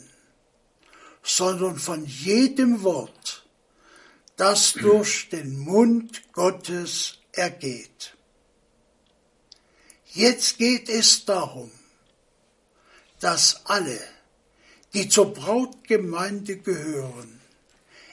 sondern 1.24 1.78
von 1.78 2.04
jedem 2.04 2.82
Wort, 2.82 3.44
das 4.36 4.74
durch 4.74 5.28
den 5.30 5.58
Mund 5.58 6.22
Gottes 6.32 7.18
ergeht. 7.32 8.14
Jetzt 10.06 10.58
geht 10.58 10.88
es 10.88 11.24
darum, 11.24 11.72
dass 13.20 13.64
alle, 13.64 13.98
die 14.92 15.08
zur 15.08 15.32
Brautgemeinde 15.32 16.58
gehören, 16.58 17.40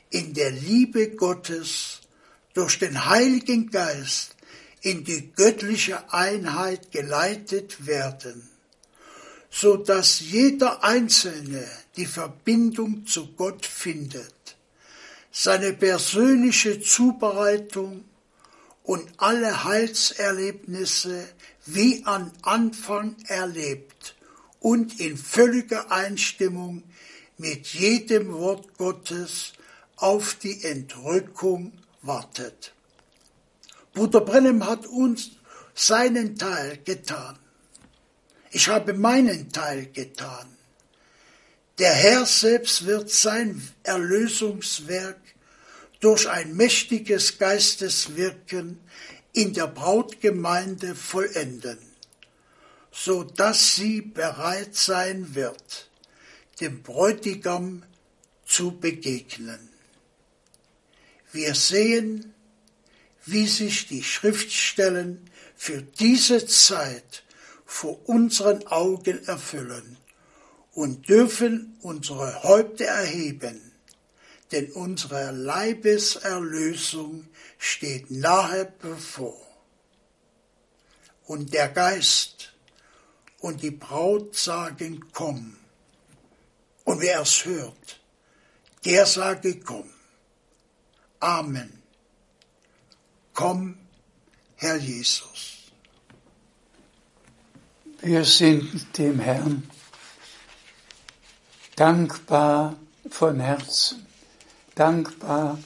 in 0.09 0.33
der 0.33 0.51
Liebe 0.51 1.11
Gottes 1.11 2.01
durch 2.53 2.79
den 2.79 3.05
Heiligen 3.05 3.69
Geist 3.69 4.35
in 4.81 5.03
die 5.03 5.31
göttliche 5.31 6.11
Einheit 6.13 6.91
geleitet 6.91 7.85
werden, 7.85 8.49
so 9.51 9.75
dass 9.75 10.21
jeder 10.21 10.83
Einzelne 10.83 11.67
die 11.97 12.05
Verbindung 12.05 13.05
zu 13.05 13.33
Gott 13.33 13.65
findet, 13.65 14.33
seine 15.29 15.73
persönliche 15.73 16.79
Zubereitung 16.79 18.05
und 18.83 19.07
alle 19.17 19.65
Heilserlebnisse 19.65 21.27
wie 21.65 22.03
an 22.05 22.31
Anfang 22.41 23.15
erlebt 23.27 24.15
und 24.61 24.99
in 24.99 25.17
völliger 25.17 25.91
Einstimmung 25.91 26.83
mit 27.37 27.67
jedem 27.67 28.33
Wort 28.33 28.77
Gottes 28.77 29.53
auf 29.97 30.35
die 30.35 30.63
Entrückung 30.63 31.73
wartet. 32.01 32.73
Bruder 33.93 34.21
Brennem 34.21 34.65
hat 34.65 34.87
uns 34.87 35.31
seinen 35.73 36.37
Teil 36.37 36.79
getan. 36.83 37.37
Ich 38.51 38.67
habe 38.67 38.93
meinen 38.93 39.51
Teil 39.51 39.87
getan. 39.87 40.57
Der 41.79 41.93
Herr 41.93 42.25
selbst 42.25 42.85
wird 42.85 43.09
sein 43.09 43.65
Erlösungswerk 43.83 45.19
durch 46.01 46.29
ein 46.29 46.55
mächtiges 46.55 47.37
Geisteswirken 47.37 48.79
in 49.33 49.53
der 49.53 49.67
Brautgemeinde 49.67 50.95
vollenden, 50.95 51.79
so 52.91 53.23
dass 53.23 53.75
sie 53.75 54.01
bereit 54.01 54.75
sein 54.75 55.33
wird, 55.33 55.89
dem 56.59 56.83
Bräutigam 56.83 57.83
zu 58.45 58.77
begegnen. 58.77 59.69
Wir 61.31 61.55
sehen, 61.55 62.33
wie 63.25 63.47
sich 63.47 63.87
die 63.87 64.03
Schriftstellen 64.03 65.29
für 65.55 65.81
diese 65.81 66.45
Zeit 66.45 67.23
vor 67.71 67.97
unseren 68.09 68.67
Augen 68.67 69.25
erfüllen 69.27 69.97
und 70.73 71.07
dürfen 71.07 71.77
unsere 71.81 72.43
Häupter 72.43 72.83
erheben, 72.83 73.71
denn 74.51 74.73
unsere 74.73 75.31
Leibeserlösung 75.31 77.29
steht 77.57 78.11
nahe 78.11 78.71
bevor. 78.81 79.39
Und 81.25 81.53
der 81.53 81.69
Geist 81.69 82.53
und 83.39 83.63
die 83.63 83.71
Braut 83.71 84.35
sagen, 84.35 85.05
komm. 85.13 85.55
Und 86.83 86.99
wer 86.99 87.21
es 87.21 87.45
hört, 87.45 88.01
der 88.83 89.05
sage, 89.05 89.61
komm. 89.61 89.89
Amen. 91.21 91.81
Komm, 93.33 93.77
Herr 94.57 94.75
Jesus. 94.75 95.50
Wir 98.03 98.25
sind 98.25 98.97
dem 98.97 99.19
Herrn 99.19 99.69
dankbar 101.75 102.75
von 103.07 103.39
Herzen, 103.39 104.07
dankbar, 104.73 105.59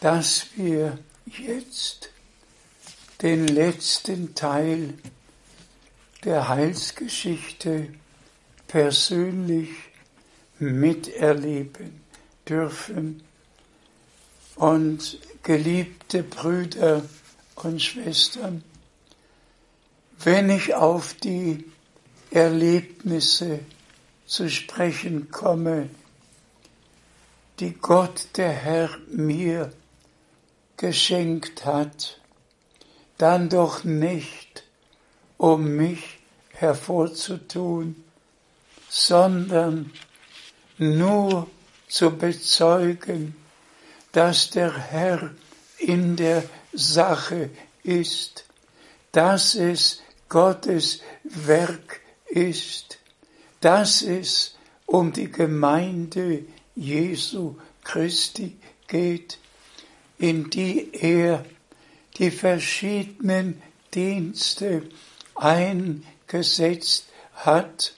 dass 0.00 0.46
wir 0.56 0.98
jetzt 1.26 2.10
den 3.22 3.46
letzten 3.46 4.34
Teil 4.34 4.94
der 6.24 6.48
Heilsgeschichte 6.48 7.94
persönlich 8.66 9.70
miterleben 10.58 12.00
dürfen 12.48 13.22
und 14.56 15.20
geliebte 15.44 16.24
Brüder 16.24 17.04
und 17.54 17.80
Schwestern, 17.80 18.64
wenn 20.24 20.50
ich 20.50 20.74
auf 20.74 21.14
die 21.14 21.64
Erlebnisse 22.30 23.60
zu 24.26 24.48
sprechen 24.50 25.30
komme, 25.30 25.90
die 27.58 27.72
Gott 27.72 28.28
der 28.36 28.52
Herr 28.52 28.90
mir 29.08 29.72
geschenkt 30.76 31.64
hat, 31.64 32.20
dann 33.18 33.48
doch 33.48 33.84
nicht, 33.84 34.64
um 35.36 35.76
mich 35.76 36.18
hervorzutun, 36.52 38.02
sondern 38.88 39.92
nur 40.78 41.46
zu 41.88 42.10
bezeugen, 42.16 43.36
dass 44.12 44.50
der 44.50 44.76
Herr 44.76 45.30
in 45.78 46.16
der 46.16 46.44
Sache 46.72 47.50
ist, 47.82 48.44
dass 49.12 49.54
es 49.54 50.00
Gottes 50.30 51.02
Werk 51.24 52.00
ist, 52.28 52.98
dass 53.60 54.00
es 54.00 54.56
um 54.86 55.12
die 55.12 55.30
Gemeinde 55.30 56.44
Jesu 56.74 57.56
Christi 57.84 58.56
geht, 58.86 59.38
in 60.18 60.48
die 60.48 60.94
er 60.94 61.44
die 62.16 62.30
verschiedenen 62.30 63.60
Dienste 63.92 64.88
eingesetzt 65.34 67.06
hat. 67.34 67.94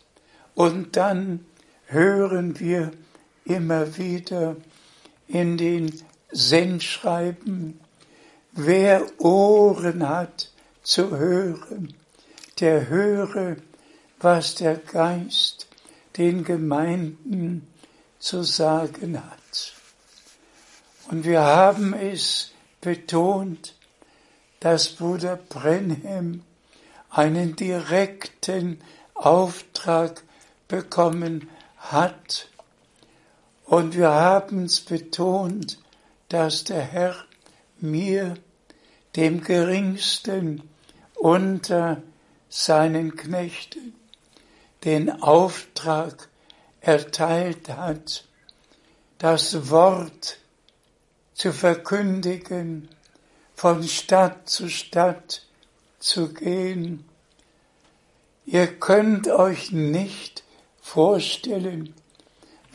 Und 0.55 0.97
dann 0.97 1.45
hören 1.87 2.59
wir 2.59 2.93
immer 3.45 3.99
wieder, 3.99 4.57
in 5.29 5.57
den 5.57 6.03
Sendschreiben, 6.31 7.79
wer 8.53 9.07
Ohren 9.19 10.09
hat 10.09 10.51
zu 10.83 11.17
hören, 11.17 11.95
der 12.61 12.89
höre, 12.89 13.57
was 14.21 14.55
der 14.55 14.77
Geist 14.77 15.67
den 16.17 16.45
Gemeinden 16.45 17.67
zu 18.19 18.43
sagen 18.43 19.17
hat. 19.17 19.73
Und 21.11 21.25
wir 21.25 21.43
haben 21.43 21.95
es 21.95 22.53
betont, 22.81 23.75
dass 24.61 24.91
Bruder 24.91 25.37
Brenhem 25.37 26.43
einen 27.11 27.57
direkten 27.57 28.81
Auftrag 29.15 30.23
bekommen 30.69 31.49
hat, 31.79 32.49
und 33.65 33.97
wir 33.97 34.11
haben 34.11 34.65
es 34.65 34.81
betont, 34.81 35.79
dass 36.29 36.65
der 36.65 36.83
Herr 36.83 37.17
mir, 37.79 38.35
dem 39.17 39.43
geringsten 39.43 40.63
unter 41.15 42.03
seinen 42.53 43.17
Knechten, 43.17 43.95
den 44.85 45.23
Auftrag 45.23 46.29
erteilt 46.83 47.71
hat, 47.71 48.25
das 49.17 49.71
Wort 49.71 50.37
zu 51.33 51.55
verkündigen, 51.55 52.91
von 53.55 53.83
Stadt 53.85 54.51
zu 54.51 54.69
Stadt 54.69 55.47
zu 55.99 56.35
gehen. 56.35 57.05
Ihr 58.45 58.67
könnt 58.67 59.29
euch 59.29 59.73
nicht 59.73 60.45
vorstellen, 60.83 61.95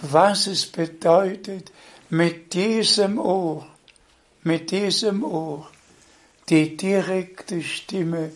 was 0.01 0.47
es 0.47 0.65
bedeutet, 0.65 1.71
mit 2.09 2.55
diesem 2.55 3.19
Ohr, 3.19 3.67
mit 4.41 4.71
diesem 4.71 5.23
Ohr 5.23 5.69
die 6.49 6.75
direkte 6.77 7.61
Stimme 7.61 8.31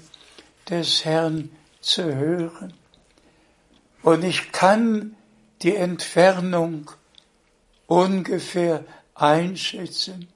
des 0.70 1.06
Herrn 1.06 1.50
zu 1.82 2.16
hören. 2.16 2.74
Und 4.04 4.24
ich 4.24 4.52
kann 4.52 5.16
die 5.62 5.76
Entfernung 5.76 6.90
ungefähr 7.88 8.84
einschätzen. 9.16 10.28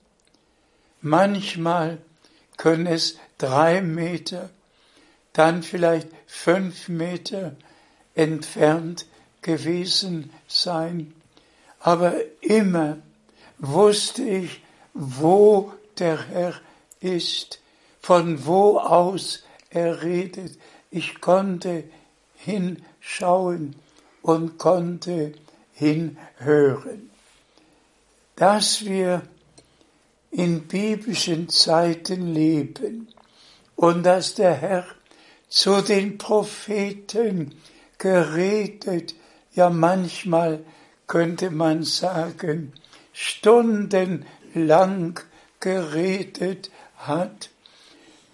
Manchmal 1.01 1.99
können 2.57 2.87
es 2.87 3.17
drei 3.37 3.81
Meter, 3.81 4.49
dann 5.33 5.63
vielleicht 5.63 6.07
fünf 6.27 6.87
Meter 6.87 7.55
entfernt 8.13 9.05
gewesen 9.41 10.31
sein, 10.47 11.13
aber 11.79 12.15
immer 12.41 12.97
wusste 13.59 14.23
ich, 14.23 14.61
wo 14.93 15.73
der 15.99 16.27
Herr 16.27 16.53
ist, 16.99 17.59
von 18.01 18.45
wo 18.45 18.79
aus 18.79 19.44
er 19.75 20.01
redet. 20.01 20.57
Ich 20.89 21.21
konnte 21.21 21.83
hinschauen 22.35 23.75
und 24.21 24.57
konnte 24.57 25.33
hinhören. 25.73 27.09
Dass 28.35 28.85
wir 28.85 29.21
in 30.31 30.67
biblischen 30.67 31.49
Zeiten 31.49 32.33
leben 32.33 33.07
und 33.75 34.03
dass 34.03 34.35
der 34.35 34.53
Herr 34.53 34.85
zu 35.47 35.81
den 35.81 36.17
Propheten 36.17 37.55
geredet 37.97 39.15
ja 39.55 39.69
manchmal 39.69 40.63
könnte 41.07 41.49
man 41.49 41.83
sagen, 41.83 42.73
stundenlang 43.13 45.19
geredet 45.59 46.69
hat, 46.97 47.49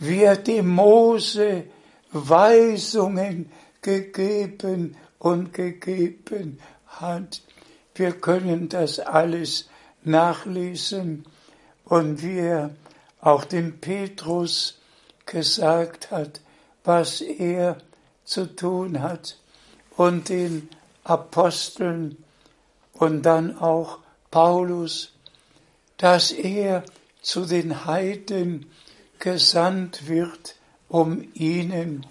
er 0.09 0.35
dem 0.35 0.67
Mose 0.67 1.65
Weisungen 2.11 3.51
gegeben 3.81 4.97
und 5.19 5.53
gegeben 5.53 6.59
hat. 6.87 7.41
Wir 7.95 8.11
können 8.11 8.69
das 8.69 8.99
alles 8.99 9.69
nachlesen 10.03 11.25
und 11.85 12.23
wie 12.23 12.39
er 12.39 12.71
auch 13.21 13.45
dem 13.45 13.79
Petrus 13.79 14.79
gesagt 15.25 16.11
hat, 16.11 16.41
was 16.83 17.21
er 17.21 17.77
zu 18.23 18.55
tun 18.55 19.01
hat 19.01 19.37
und 19.97 20.29
den 20.29 20.69
Aposteln 21.03 22.17
und 22.93 23.23
dann 23.23 23.57
auch 23.57 23.99
Paulus, 24.31 25.13
dass 25.97 26.31
er 26.31 26.83
zu 27.21 27.45
den 27.45 27.85
Heiden 27.85 28.65
gesandt 29.21 30.09
wird, 30.09 30.55
um 30.89 31.31
ihnen 31.33 32.05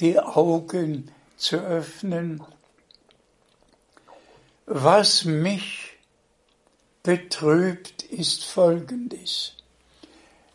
die 0.00 0.18
Augen 0.18 1.10
zu 1.38 1.56
öffnen. 1.56 2.44
Was 4.66 5.24
mich 5.24 5.92
betrübt, 7.02 8.02
ist 8.02 8.44
Folgendes. 8.44 9.54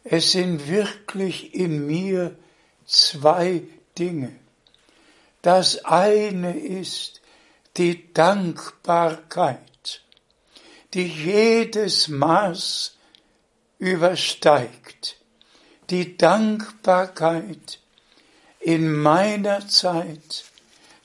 Es 0.03 0.34
sind 0.34 0.68
wirklich 0.68 1.55
in 1.55 1.88
mir 1.88 2.36
zwei 2.86 3.64
Dinge. 3.97 4.36
Das 5.41 5.86
eine 5.86 6.59
ist 6.59 7.22
die 7.78 8.14
Dankbarkeit, 8.14 10.03
die 10.93 11.07
jedes 11.07 12.09
Maß 12.09 12.97
übersteigt. 13.80 15.21
Die 15.92 16.16
Dankbarkeit 16.16 17.80
in 18.62 18.94
meiner 18.94 19.68
Zeit 19.68 20.46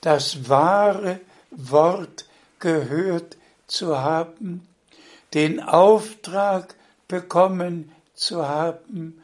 das 0.00 0.48
wahre 0.48 1.18
Wort 1.50 2.26
gehört 2.60 3.36
zu 3.66 3.98
haben, 3.98 4.68
den 5.34 5.60
Auftrag 5.60 6.76
bekommen 7.08 7.90
zu 8.14 8.46
haben, 8.46 9.20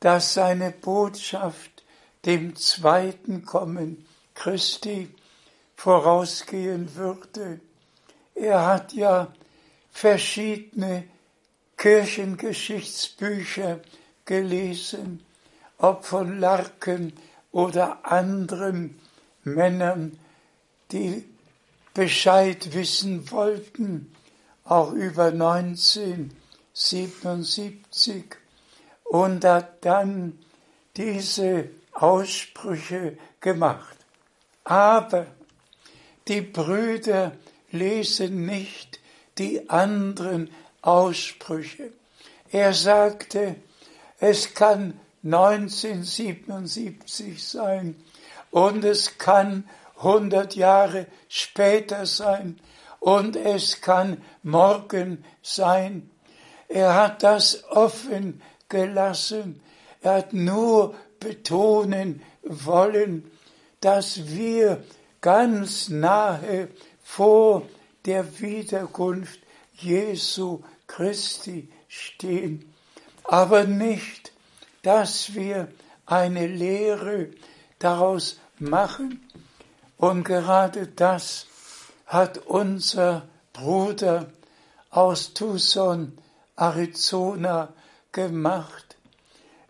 dass 0.01 0.35
seine 0.35 0.73
Botschaft 0.73 1.85
dem 2.27 2.55
zweiten 2.55 3.47
Kommen 3.47 4.05
Christi 4.35 5.09
vorausgehen 5.75 6.97
würde. 6.97 7.63
Er 8.37 8.65
hat 8.67 8.93
ja 8.93 9.33
verschiedene 9.91 11.05
Kirchengeschichtsbücher 11.79 13.81
gelesen, 14.27 15.25
ob 15.79 16.05
von 16.05 16.39
Larken 16.39 17.15
oder 17.51 18.05
anderen 18.05 19.01
Männern, 19.43 20.19
die 20.93 21.25
Bescheid 21.95 22.75
wissen 22.75 23.31
wollten, 23.31 24.13
auch 24.65 24.93
über 24.93 25.29
1977 25.29 28.25
und 29.05 29.43
hat 29.45 29.85
dann 29.85 30.39
diese 30.97 31.71
Aussprüche 31.93 33.17
gemacht. 33.41 33.97
Aber 34.65 35.27
die 36.29 36.43
Brüder 36.43 37.33
lesen 37.71 38.47
nicht 38.47 39.01
die 39.39 39.69
anderen 39.69 40.51
Aussprüche. 40.83 41.93
Er 42.51 42.73
sagte, 42.73 43.57
es 44.19 44.55
kann 44.55 44.99
1977 45.25 47.45
sein 47.45 47.97
und 48.51 48.85
es 48.85 49.19
kann 49.19 49.69
100 49.99 50.55
Jahre 50.55 51.07
später 51.29 52.07
sein 52.07 52.59
und 53.01 53.37
es 53.37 53.81
kann 53.81 54.23
morgen 54.43 55.25
sein. 55.43 56.11
Er 56.69 56.95
hat 56.95 57.23
das 57.23 57.65
offen 57.71 58.43
gelassen. 58.69 59.61
Er 60.01 60.15
hat 60.15 60.33
nur 60.33 60.95
betonen 61.21 62.23
wollen, 62.43 63.31
dass 63.81 64.29
wir 64.29 64.83
ganz 65.21 65.89
nahe 65.89 66.69
vor 67.07 67.63
der 68.05 68.41
Wiederkunft 68.41 69.39
Jesu 69.75 70.61
Christi 70.89 71.73
stehen, 71.87 72.75
aber 73.23 73.65
nicht, 73.65 74.33
dass 74.83 75.33
wir 75.33 75.69
eine 76.05 76.49
Lehre 76.49 77.31
daraus 77.79 78.39
machen. 78.59 79.25
Und 79.97 80.25
gerade 80.25 80.89
das 80.89 81.47
hat 82.07 82.39
unser 82.39 83.29
Bruder 83.53 84.27
aus 84.91 85.33
Tucson, 85.33 86.19
Arizona 86.57 87.73
gemacht. 88.11 88.97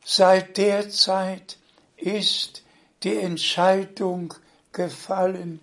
seit 0.05 0.55
der 0.57 0.89
Zeit 0.89 1.57
ist 1.97 2.62
die 3.03 3.17
Entscheidung 3.17 4.33
gefallen. 4.71 5.59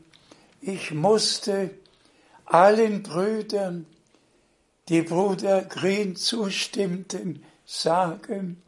Ich 0.61 0.93
musste 0.93 1.71
allen 2.45 3.03
Brüdern, 3.03 3.87
die 4.89 5.03
Bruder 5.03 5.63
Green 5.63 6.15
zustimmten, 6.17 7.45
sagen, 7.65 8.61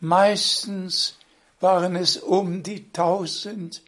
Meistens 0.00 1.16
waren 1.60 1.94
es 1.96 2.18
um 2.18 2.64
die 2.64 2.92
tausend, 2.92 3.82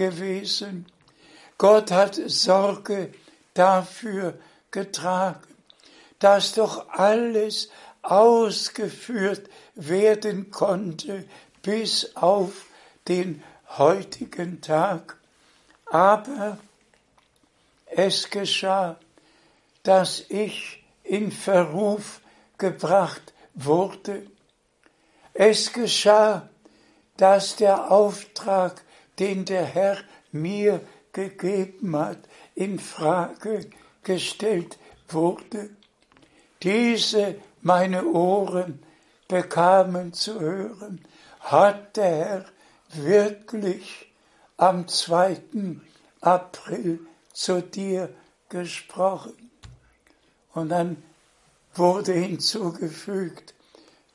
gewesen. 0.01 0.87
Gott 1.59 1.91
hat 1.91 2.15
Sorge 2.15 3.13
dafür 3.53 4.39
getragen, 4.71 5.55
dass 6.21 6.55
doch 6.55 6.89
alles 6.89 7.69
ausgeführt 8.01 9.51
werden 9.75 10.51
konnte 10.51 11.27
bis 11.61 12.17
auf 12.17 12.65
den 13.09 13.43
heutigen 13.77 14.63
Tag. 14.63 15.19
Aber 15.85 16.57
es 17.85 18.31
geschah, 18.31 18.99
dass 19.83 20.25
ich 20.31 20.83
in 21.05 21.31
Verruf 21.31 22.23
gebracht 22.57 23.35
wurde. 23.53 24.27
Es 25.35 25.75
geschah, 25.75 26.49
dass 27.19 27.57
der 27.57 27.91
Auftrag, 27.91 28.83
den 29.21 29.45
der 29.45 29.65
Herr 29.65 29.99
mir 30.33 30.81
gegeben 31.13 31.97
hat, 31.97 32.19
in 32.55 32.79
Frage 32.79 33.69
gestellt 34.03 34.79
wurde. 35.09 35.71
Diese 36.63 37.37
meine 37.63 38.07
Ohren 38.07 38.83
bekamen 39.29 40.13
zu 40.13 40.41
hören, 40.41 41.05
hat 41.41 41.97
der 41.97 42.17
Herr 42.17 42.45
wirklich 42.93 44.13
am 44.57 44.89
2. 44.89 45.41
April 46.21 47.01
zu 47.33 47.63
dir 47.63 48.13
gesprochen. 48.49 49.51
Und 50.53 50.71
dann 50.71 51.03
wurde 51.75 52.13
hinzugefügt, 52.13 53.55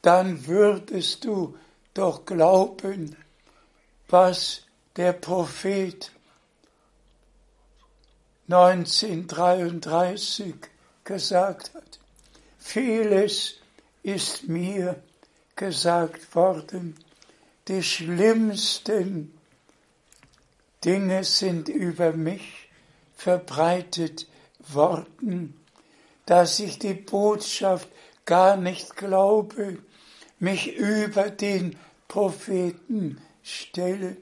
dann 0.02 0.46
würdest 0.48 1.24
du 1.26 1.58
doch 1.94 2.26
glauben, 2.26 3.16
was 4.10 4.65
der 4.98 5.14
Prophet 5.14 6.12
1933 8.48 10.54
gesagt 11.04 11.74
hat. 11.74 12.00
Vieles 12.60 13.56
ist 14.04 14.48
mir 14.48 15.02
gesagt 15.56 16.36
worden. 16.36 16.96
Die 17.68 17.82
schlimmsten 17.82 19.36
Dinge 20.84 21.24
sind 21.24 21.70
über 21.70 22.14
mich 22.14 22.70
verbreitet 23.16 24.28
worden, 24.60 25.60
dass 26.26 26.60
ich 26.60 26.78
die 26.78 26.94
Botschaft 26.94 27.90
gar 28.26 28.58
nicht 28.58 28.96
glaube, 28.96 29.80
mich 30.40 30.76
über 30.76 31.32
den 31.32 31.76
Propheten 32.08 33.20
stelle. 33.42 34.18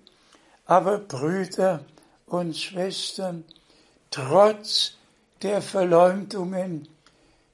Aber 0.66 1.00
Brüder 1.00 1.84
und 2.26 2.58
Schwestern, 2.58 3.44
trotz 4.12 4.94
der 5.42 5.62
Verleumdungen, 5.62 6.88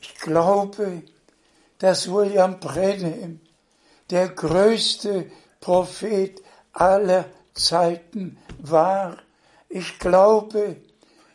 Ich 0.00 0.14
glaube, 0.16 1.02
dass 1.78 2.10
William 2.10 2.58
Brennan 2.58 3.40
der 4.10 4.28
größte 4.28 5.30
Prophet 5.60 6.42
aller 6.72 7.26
Zeiten 7.54 8.38
war. 8.58 9.18
Ich 9.68 9.98
glaube, 9.98 10.76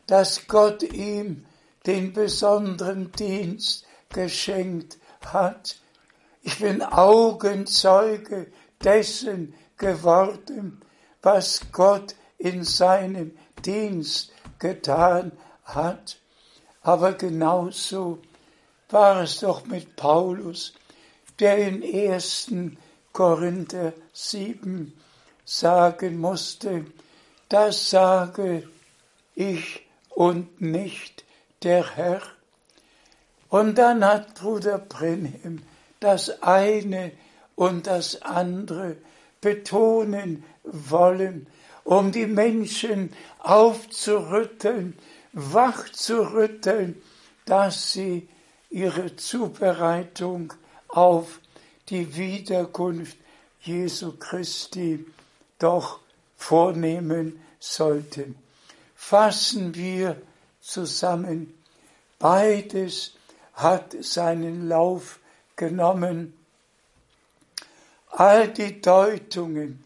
dass 0.05 0.47
Gott 0.47 0.83
ihm 0.83 1.45
den 1.85 2.13
besonderen 2.13 3.11
Dienst 3.13 3.86
geschenkt 4.09 4.97
hat. 5.25 5.79
Ich 6.41 6.59
bin 6.59 6.81
Augenzeuge 6.81 8.47
dessen 8.83 9.53
geworden, 9.77 10.81
was 11.21 11.61
Gott 11.71 12.15
in 12.37 12.63
seinem 12.63 13.37
Dienst 13.65 14.31
getan 14.59 15.31
hat. 15.63 16.19
Aber 16.81 17.13
genauso 17.13 18.19
war 18.89 19.23
es 19.23 19.39
doch 19.39 19.65
mit 19.65 19.95
Paulus, 19.95 20.73
der 21.39 21.57
in 21.57 21.83
1. 21.83 22.51
Korinther 23.11 23.93
7 24.13 24.93
sagen 25.43 26.19
musste, 26.19 26.85
das 27.49 27.89
sage 27.89 28.67
ich 29.35 29.81
und 30.09 30.61
nicht 30.61 31.25
der 31.63 31.95
Herr. 31.95 32.21
Und 33.49 33.77
dann 33.77 34.03
hat 34.03 34.35
Bruder 34.35 34.77
Brenhem 34.77 35.63
das 35.99 36.41
eine 36.43 37.11
und 37.55 37.87
das 37.87 38.21
andere 38.21 38.97
betonen 39.41 40.43
wollen, 40.63 41.47
um 41.83 42.11
die 42.11 42.27
Menschen 42.27 43.13
aufzurütteln, 43.39 44.97
wach 45.33 45.89
zu 45.91 46.33
rütteln, 46.33 47.01
dass 47.45 47.93
sie 47.93 48.27
ihre 48.69 49.15
Zubereitung 49.15 50.53
auf 50.89 51.39
die 51.89 52.15
Wiederkunft 52.15 53.17
Jesu 53.61 54.13
Christi 54.17 55.05
doch 55.57 55.99
vornehmen 56.35 57.39
sollten. 57.59 58.35
Fassen 58.95 59.73
wir 59.75 60.21
zusammen, 60.59 61.53
beides 62.19 63.16
hat 63.57 63.95
seinen 64.01 64.67
Lauf 64.67 65.19
genommen. 65.55 66.33
All 68.09 68.47
die 68.47 68.81
Deutungen 68.81 69.83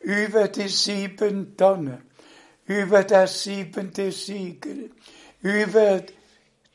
über 0.00 0.48
die 0.48 0.68
sieben 0.68 1.56
Donner, 1.56 2.02
über 2.66 3.04
das 3.04 3.44
siebente 3.44 4.12
Siegel, 4.12 4.90
über 5.40 6.02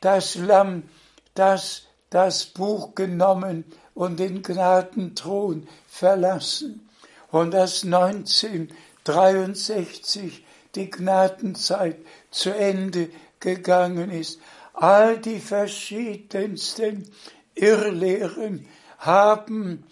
das 0.00 0.34
Lamm, 0.36 0.88
das 1.34 1.86
das 2.10 2.44
Buch 2.46 2.94
genommen 2.94 3.64
und 3.94 4.18
den 4.20 4.42
Gnadenthron 4.42 5.66
verlassen 5.88 6.88
und 7.30 7.52
das 7.52 7.84
1963 7.84 10.44
die 10.74 10.90
Gnadenzeit 10.90 11.98
zu 12.30 12.54
Ende 12.54 13.08
gegangen 13.40 14.10
ist. 14.10 14.40
All 14.78 15.18
die 15.18 15.40
verschiedensten 15.40 17.10
Irrlehren 17.54 18.66
haben, 18.98 19.84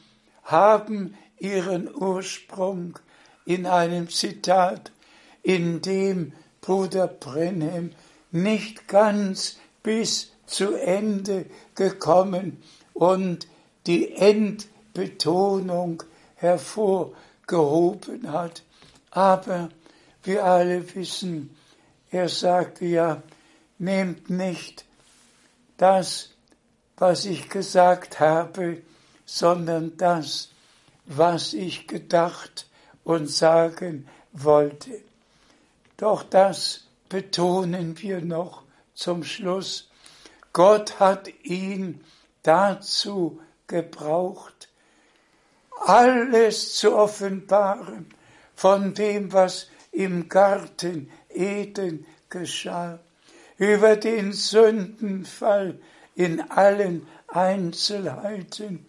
haben 0.43 1.17
ihren 1.39 1.93
Ursprung 1.95 2.99
in 3.47 3.65
einem 3.65 4.11
Zitat, 4.11 4.93
in 5.43 5.81
dem 5.81 6.35
Bruder 6.61 7.09
Brenhem 7.09 7.93
nicht 8.31 8.87
ganz 8.87 9.59
bis 9.83 10.33
zu 10.45 10.75
Ende 10.75 11.47
gekommen 11.75 12.63
und 12.93 13.49
die 13.87 14.13
Endbetonung 14.13 16.03
hervorgehoben 16.37 18.31
hat. 18.31 18.63
Aber 19.11 19.71
wir 20.25 20.45
alle 20.45 20.95
wissen, 20.95 21.57
er 22.11 22.29
sagte 22.29 22.85
ja, 22.85 23.23
nehmt 23.79 24.31
nicht 24.31 24.85
das, 25.77 26.31
was 26.97 27.25
ich 27.25 27.49
gesagt 27.49 28.21
habe, 28.21 28.83
sondern 29.25 29.97
das, 29.97 30.51
was 31.07 31.53
ich 31.53 31.87
gedacht 31.87 32.67
und 33.03 33.29
sagen 33.29 34.09
wollte. 34.33 35.03
Doch 35.97 36.23
das 36.23 36.85
betonen 37.09 38.01
wir 38.01 38.21
noch 38.21 38.63
zum 38.95 39.25
Schluss. 39.25 39.91
Gott 40.53 41.01
hat 41.01 41.29
ihn 41.43 42.05
dazu 42.43 43.41
gebraucht, 43.67 44.69
alles 45.87 46.77
zu 46.77 46.97
offenbaren 46.97 48.07
von 48.55 48.95
dem, 48.95 49.33
was 49.33 49.69
im 49.93 50.29
Garten 50.29 51.11
Eden 51.29 52.07
geschah, 52.31 52.99
über 53.59 53.97
den 53.97 54.33
Sündenfall 54.33 55.79
in 56.15 56.41
allen 56.51 57.07
Einzelheiten. 57.29 58.87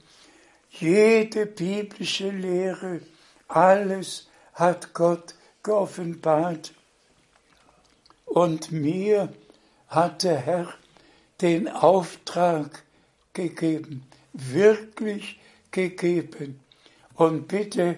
Jede 0.69 1.45
biblische 1.45 2.29
Lehre, 2.29 3.01
alles 3.47 4.27
hat 4.53 4.93
Gott 4.93 5.35
geoffenbart. 5.63 6.73
Und 8.25 8.71
mir 8.71 9.33
hat 9.87 10.23
der 10.23 10.37
Herr 10.37 10.73
den 11.41 11.67
Auftrag 11.67 12.83
gegeben, 13.33 14.05
wirklich 14.33 15.39
gegeben. 15.71 16.59
Und 17.13 17.47
bitte 17.47 17.97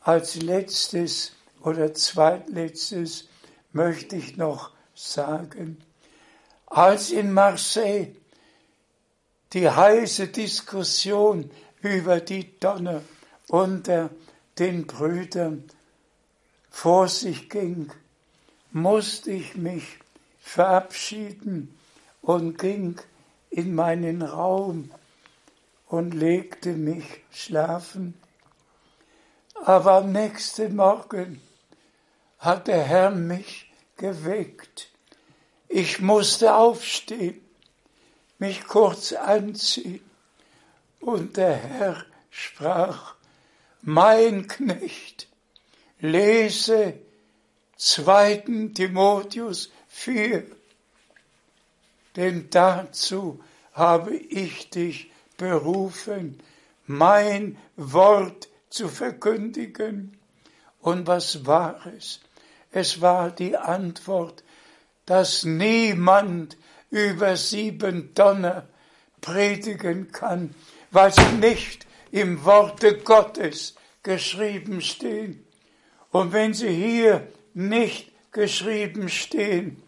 als 0.00 0.36
letztes 0.36 1.32
oder 1.62 1.94
zweitletztes 1.94 3.28
möchte 3.72 4.16
ich 4.16 4.36
noch 4.36 4.70
sagen, 4.94 5.78
als 6.74 7.12
in 7.12 7.32
Marseille 7.32 8.16
die 9.52 9.70
heiße 9.70 10.28
Diskussion 10.28 11.48
über 11.82 12.18
die 12.20 12.58
Donner 12.58 13.02
unter 13.46 14.10
den 14.58 14.84
Brüdern 14.84 15.70
vor 16.70 17.06
sich 17.06 17.48
ging, 17.48 17.92
musste 18.72 19.30
ich 19.30 19.54
mich 19.54 19.84
verabschieden 20.40 21.78
und 22.22 22.58
ging 22.58 23.00
in 23.50 23.72
meinen 23.76 24.22
Raum 24.22 24.90
und 25.86 26.12
legte 26.12 26.72
mich 26.72 27.04
schlafen. 27.30 28.14
Aber 29.64 29.92
am 29.92 30.10
nächsten 30.10 30.74
Morgen 30.74 31.40
hat 32.40 32.66
der 32.66 32.82
Herr 32.82 33.12
mich 33.12 33.72
geweckt. 33.96 34.90
Ich 35.68 36.00
musste 36.00 36.54
aufstehen, 36.54 37.40
mich 38.38 38.64
kurz 38.64 39.12
anziehen 39.12 40.04
und 41.00 41.36
der 41.36 41.54
Herr 41.54 42.04
sprach, 42.30 43.14
mein 43.82 44.46
Knecht, 44.46 45.28
lese 46.00 46.94
2. 47.76 48.70
Timotheus 48.74 49.70
4, 49.88 50.46
denn 52.16 52.48
dazu 52.50 53.42
habe 53.72 54.14
ich 54.14 54.70
dich 54.70 55.10
berufen, 55.36 56.40
mein 56.86 57.58
Wort 57.76 58.48
zu 58.70 58.88
verkündigen. 58.88 60.18
Und 60.80 61.06
was 61.06 61.46
war 61.46 61.84
es? 61.86 62.20
Es 62.70 63.00
war 63.00 63.30
die 63.30 63.56
Antwort, 63.56 64.43
dass 65.06 65.44
niemand 65.44 66.56
über 66.90 67.36
sieben 67.36 68.14
Donner 68.14 68.68
predigen 69.20 70.12
kann, 70.12 70.54
was 70.90 71.16
nicht 71.40 71.86
im 72.10 72.44
Worte 72.44 72.98
Gottes 72.98 73.74
geschrieben 74.02 74.80
stehen. 74.80 75.44
Und 76.10 76.32
wenn 76.32 76.54
sie 76.54 76.68
hier 76.68 77.26
nicht 77.54 78.12
geschrieben 78.30 79.08
stehen, 79.08 79.82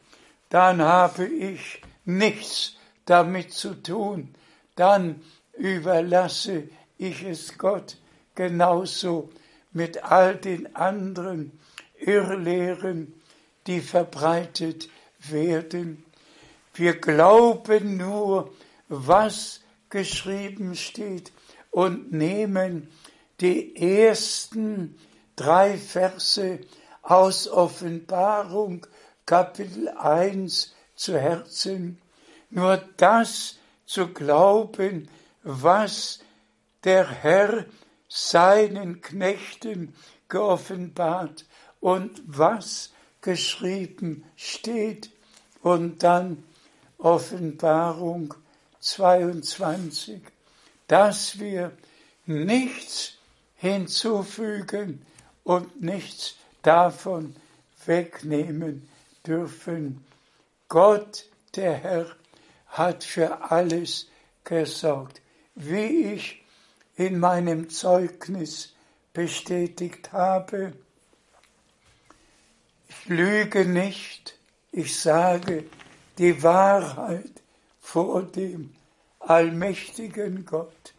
dann 0.49 0.83
habe 0.83 1.27
ich 1.27 1.83
nichts 2.05 2.77
damit 3.05 3.53
zu 3.53 3.75
tun. 3.75 4.35
Dann 4.75 5.23
überlasse 5.57 6.69
ich 6.99 7.23
es 7.23 7.57
Gott 7.59 7.99
genauso 8.35 9.31
mit 9.73 10.03
all 10.05 10.37
den 10.37 10.75
anderen 10.75 11.59
Irrlehren, 11.99 13.15
die 13.67 13.81
verbreitet 13.81 14.89
werden. 15.31 16.05
Wir 16.75 17.01
glauben 17.01 17.97
nur, 17.97 18.53
was 18.89 19.61
geschrieben 19.91 20.75
steht 20.75 21.33
und 21.71 22.13
nehmen 22.13 22.89
die 23.41 23.77
ersten 23.77 24.99
drei 25.37 25.77
Verse 25.77 26.61
aus 27.03 27.49
Offenbarung 27.49 28.87
Kapitel 29.27 29.89
1 29.89 30.75
zu 30.95 31.19
Herzen. 31.19 32.01
Nur 32.51 32.83
das 32.97 33.59
zu 33.85 34.09
glauben, 34.09 35.09
was 35.43 36.21
der 36.85 37.09
Herr 37.09 37.67
seinen 38.09 39.01
Knechten 39.01 39.95
geoffenbart 40.29 41.45
und 41.81 42.23
was 42.27 42.93
geschrieben 43.21 44.25
steht. 44.37 45.11
Und 45.67 46.05
dann 46.05 46.45
Offenbarung 46.99 48.35
22 48.79 50.23
dass 50.87 51.39
wir 51.39 51.73
nichts 52.27 53.15
hinzufügen 53.57 55.05
und 55.45 55.83
nichts 55.83 56.37
davon 56.63 57.35
wegnehmen 57.85 58.89
dürfen. 59.27 60.05
Gott, 60.69 61.27
der 61.55 61.75
Herr, 61.75 62.07
hat 62.69 63.03
für 63.03 63.51
alles 63.51 64.07
gesorgt, 64.45 65.21
wie 65.57 66.13
ich 66.13 66.45
in 66.95 67.19
meinem 67.19 67.71
Zeugnis 67.71 68.73
bestätigt 69.13 70.13
habe. 70.13 70.75
Ich 72.89 73.09
lüge 73.09 73.65
nicht, 73.65 74.36
ich 74.77 75.01
sage 75.01 75.65
die 76.19 76.43
Wahrheit 76.43 77.43
vor 77.81 78.23
dem 78.23 78.75
allmächtigen 79.21 80.45
Gott. 80.45 80.93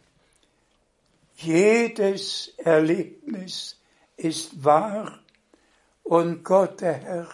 Jedes 1.36 2.52
Erlebnis 2.56 3.76
ist 4.16 4.64
wahr 4.64 5.20
und 6.02 6.42
Gott, 6.42 6.80
der 6.80 6.94
Herr, 6.94 7.28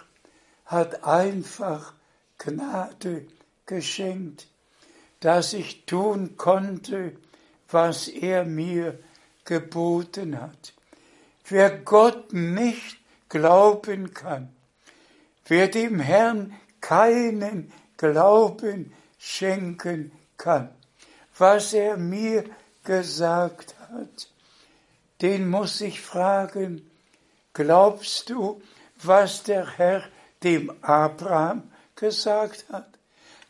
hat 0.66 1.02
einfach 1.02 1.94
Gnade 2.36 3.26
geschenkt, 3.64 4.46
dass 5.20 5.54
ich 5.54 5.86
tun 5.86 6.36
konnte, 6.36 7.16
was 7.70 8.06
er 8.08 8.44
mir 8.44 8.98
geboten 9.46 10.38
hat. 10.38 10.74
Wer 11.48 11.78
Gott 11.78 12.34
nicht 12.34 12.98
glauben 13.30 14.12
kann, 14.12 14.53
wer 15.46 15.68
dem 15.68 16.00
Herrn 16.00 16.54
keinen 16.80 17.72
Glauben 17.96 18.92
schenken 19.18 20.12
kann, 20.36 20.68
was 21.38 21.72
er 21.72 21.96
mir 21.96 22.44
gesagt 22.84 23.74
hat, 23.78 24.28
den 25.22 25.48
muss 25.48 25.80
ich 25.80 26.00
fragen, 26.00 26.90
glaubst 27.52 28.30
du, 28.30 28.60
was 29.02 29.42
der 29.42 29.78
Herr 29.78 30.04
dem 30.42 30.72
Abraham 30.82 31.70
gesagt 31.96 32.66
hat? 32.70 32.88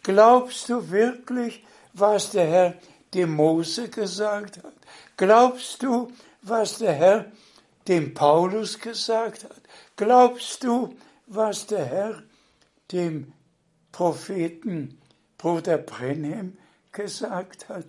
Glaubst 0.03 0.68
du 0.68 0.90
wirklich, 0.90 1.64
was 1.92 2.30
der 2.30 2.47
Herr 2.47 2.74
dem 3.14 3.34
Mose 3.34 3.88
gesagt 3.88 4.59
hat? 4.62 4.74
Glaubst 5.16 5.82
du, 5.82 6.12
was 6.42 6.78
der 6.78 6.92
Herr 6.92 7.24
dem 7.88 8.14
Paulus 8.14 8.78
gesagt 8.78 9.45
hat? 9.45 9.61
Glaubst 9.97 10.62
du, 10.64 10.95
was 11.27 11.66
der 11.66 11.85
Herr 11.85 12.22
dem 12.93 13.33
Propheten 13.93 14.99
Bruder 15.39 15.79
Brenhem 15.79 16.57
gesagt 16.93 17.68
hat. 17.68 17.87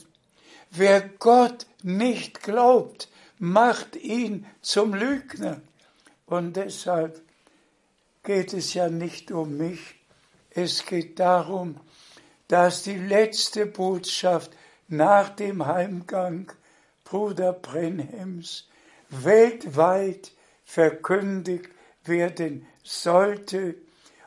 Wer 0.72 1.02
Gott 1.20 1.68
nicht 1.84 2.44
glaubt, 2.44 3.10
macht 3.38 3.96
ihn 3.96 4.46
zum 4.62 4.94
Lügner. 4.94 5.62
Und 6.26 6.56
deshalb 6.56 7.22
geht 8.24 8.54
es 8.54 8.74
ja 8.74 8.90
nicht 8.90 9.32
um 9.32 9.58
mich, 9.58 9.96
es 10.50 10.86
geht 10.86 11.20
darum, 11.20 11.80
dass 12.48 12.84
die 12.84 12.98
letzte 12.98 13.66
Botschaft 13.66 14.52
nach 14.88 15.30
dem 15.30 15.66
Heimgang 15.66 16.52
Bruder 17.04 17.54
Brenhems 17.54 18.68
weltweit 19.10 20.32
verkündigt 20.64 21.70
werden 22.04 22.66
sollte. 22.86 23.76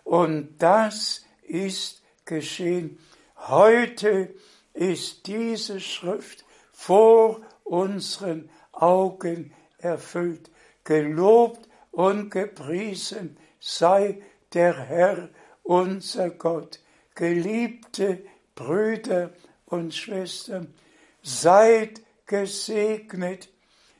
Und 0.05 0.57
das 0.59 1.25
ist 1.43 2.03
geschehen. 2.25 2.99
Heute 3.37 4.35
ist 4.75 5.27
diese 5.27 5.81
Schrift 5.81 6.45
vor 6.73 7.41
unseren 7.65 8.51
Augen 8.73 9.53
erfüllt. 9.79 10.51
Gelobt 10.85 11.69
und 11.91 12.31
gepriesen 12.31 13.37
sei 13.61 14.23
der 14.53 14.75
Herr, 14.75 15.29
unser 15.63 16.31
Gott. 16.31 16.81
Geliebte 17.15 18.23
Brüder 18.55 19.31
und 19.67 19.95
Schwestern, 19.95 20.75
seid 21.23 22.01
gesegnet 22.27 23.49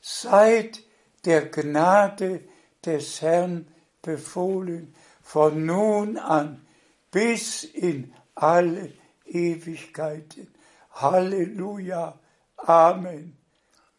Seid 0.00 0.82
der 1.24 1.46
Gnade 1.46 2.40
des 2.84 3.22
Herrn 3.22 3.68
befohlen, 4.00 4.94
von 5.22 5.64
nun 5.64 6.18
an 6.18 6.66
bis 7.10 7.64
in 7.64 8.12
alle 8.34 8.92
Ewigkeiten. 9.26 10.48
Halleluja. 10.90 12.18
Amen. 12.56 13.36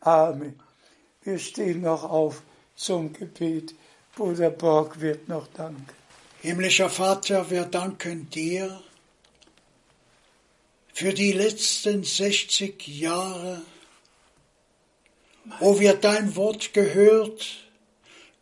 Amen. 0.02 0.60
Wir 1.22 1.40
stehen 1.40 1.82
noch 1.82 2.04
auf 2.04 2.44
zum 2.76 3.14
Gebet. 3.14 3.74
Bruder 4.16 4.50
Borg 4.50 5.00
wird 5.00 5.28
noch 5.30 5.48
danken. 5.48 5.86
Himmlischer 6.42 6.90
Vater, 6.90 7.50
wir 7.50 7.66
danken 7.66 8.30
dir 8.30 8.82
für 10.94 11.12
die 11.12 11.32
letzten 11.32 12.04
60 12.04 12.88
Jahre, 12.88 13.62
wo 15.60 15.80
wir 15.80 15.96
dein 15.96 16.36
Wort 16.36 16.74
gehört, 16.74 17.48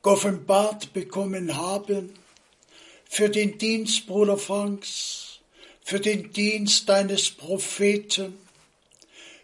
geoffenbart 0.03 0.91
bekommen 0.91 1.55
haben, 1.55 2.13
für 3.05 3.29
den 3.29 3.57
Dienst, 3.57 4.05
Bruder 4.05 4.37
Franks, 4.37 5.39
für 5.81 5.99
den 5.99 6.31
Dienst 6.33 6.89
deines 6.89 7.31
Propheten, 7.31 8.37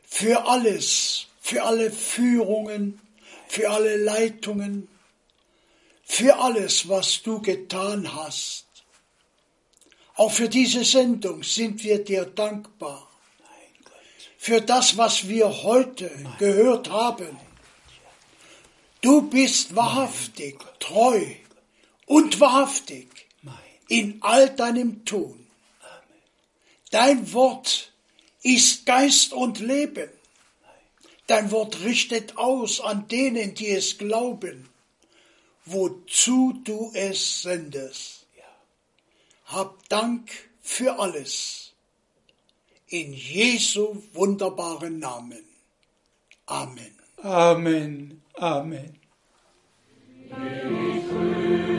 für 0.03 0.45
alles, 0.45 1.27
für 1.41 1.63
alle 1.63 1.91
Führungen, 1.91 2.99
für 3.47 3.69
alle 3.69 3.97
Leitungen, 3.97 4.89
für 6.03 6.37
alles, 6.37 6.89
was 6.89 7.21
du 7.23 7.41
getan 7.41 8.13
hast. 8.13 8.66
Auch 10.17 10.31
für 10.31 10.49
diese 10.49 10.83
Sendung 10.83 11.43
sind 11.43 11.83
wir 11.83 12.03
dir 12.03 12.25
dankbar. 12.25 13.07
Für 14.37 14.61
das, 14.61 14.97
was 14.97 15.27
wir 15.27 15.63
heute 15.63 16.11
gehört 16.39 16.89
haben. 16.89 17.37
Du 19.01 19.21
bist 19.29 19.75
wahrhaftig, 19.75 20.59
treu 20.79 21.23
und 22.05 22.39
wahrhaftig 22.39 23.07
in 23.87 24.17
all 24.21 24.49
deinem 24.49 25.05
Tun. 25.05 25.47
Dein 26.91 27.31
Wort 27.33 27.91
ist 28.41 28.85
Geist 28.85 29.33
und 29.33 29.59
Leben. 29.59 30.09
Dein 31.27 31.51
Wort 31.51 31.81
richtet 31.81 32.37
aus 32.37 32.79
an 32.81 33.07
denen, 33.07 33.53
die 33.53 33.69
es 33.69 33.97
glauben 33.97 34.69
wozu 35.67 36.61
du 36.63 36.91
es 36.93 37.41
sendest. 37.41 38.16
Hab 39.47 39.87
Dank 39.89 40.29
für 40.61 40.99
alles. 40.99 41.73
In 42.87 43.13
Jesu 43.13 44.01
wunderbaren 44.13 44.99
Namen. 44.99 45.43
Amen. 46.45 46.95
Amen. 47.21 48.21
Amen. 48.35 48.99
Jesus. 50.29 51.76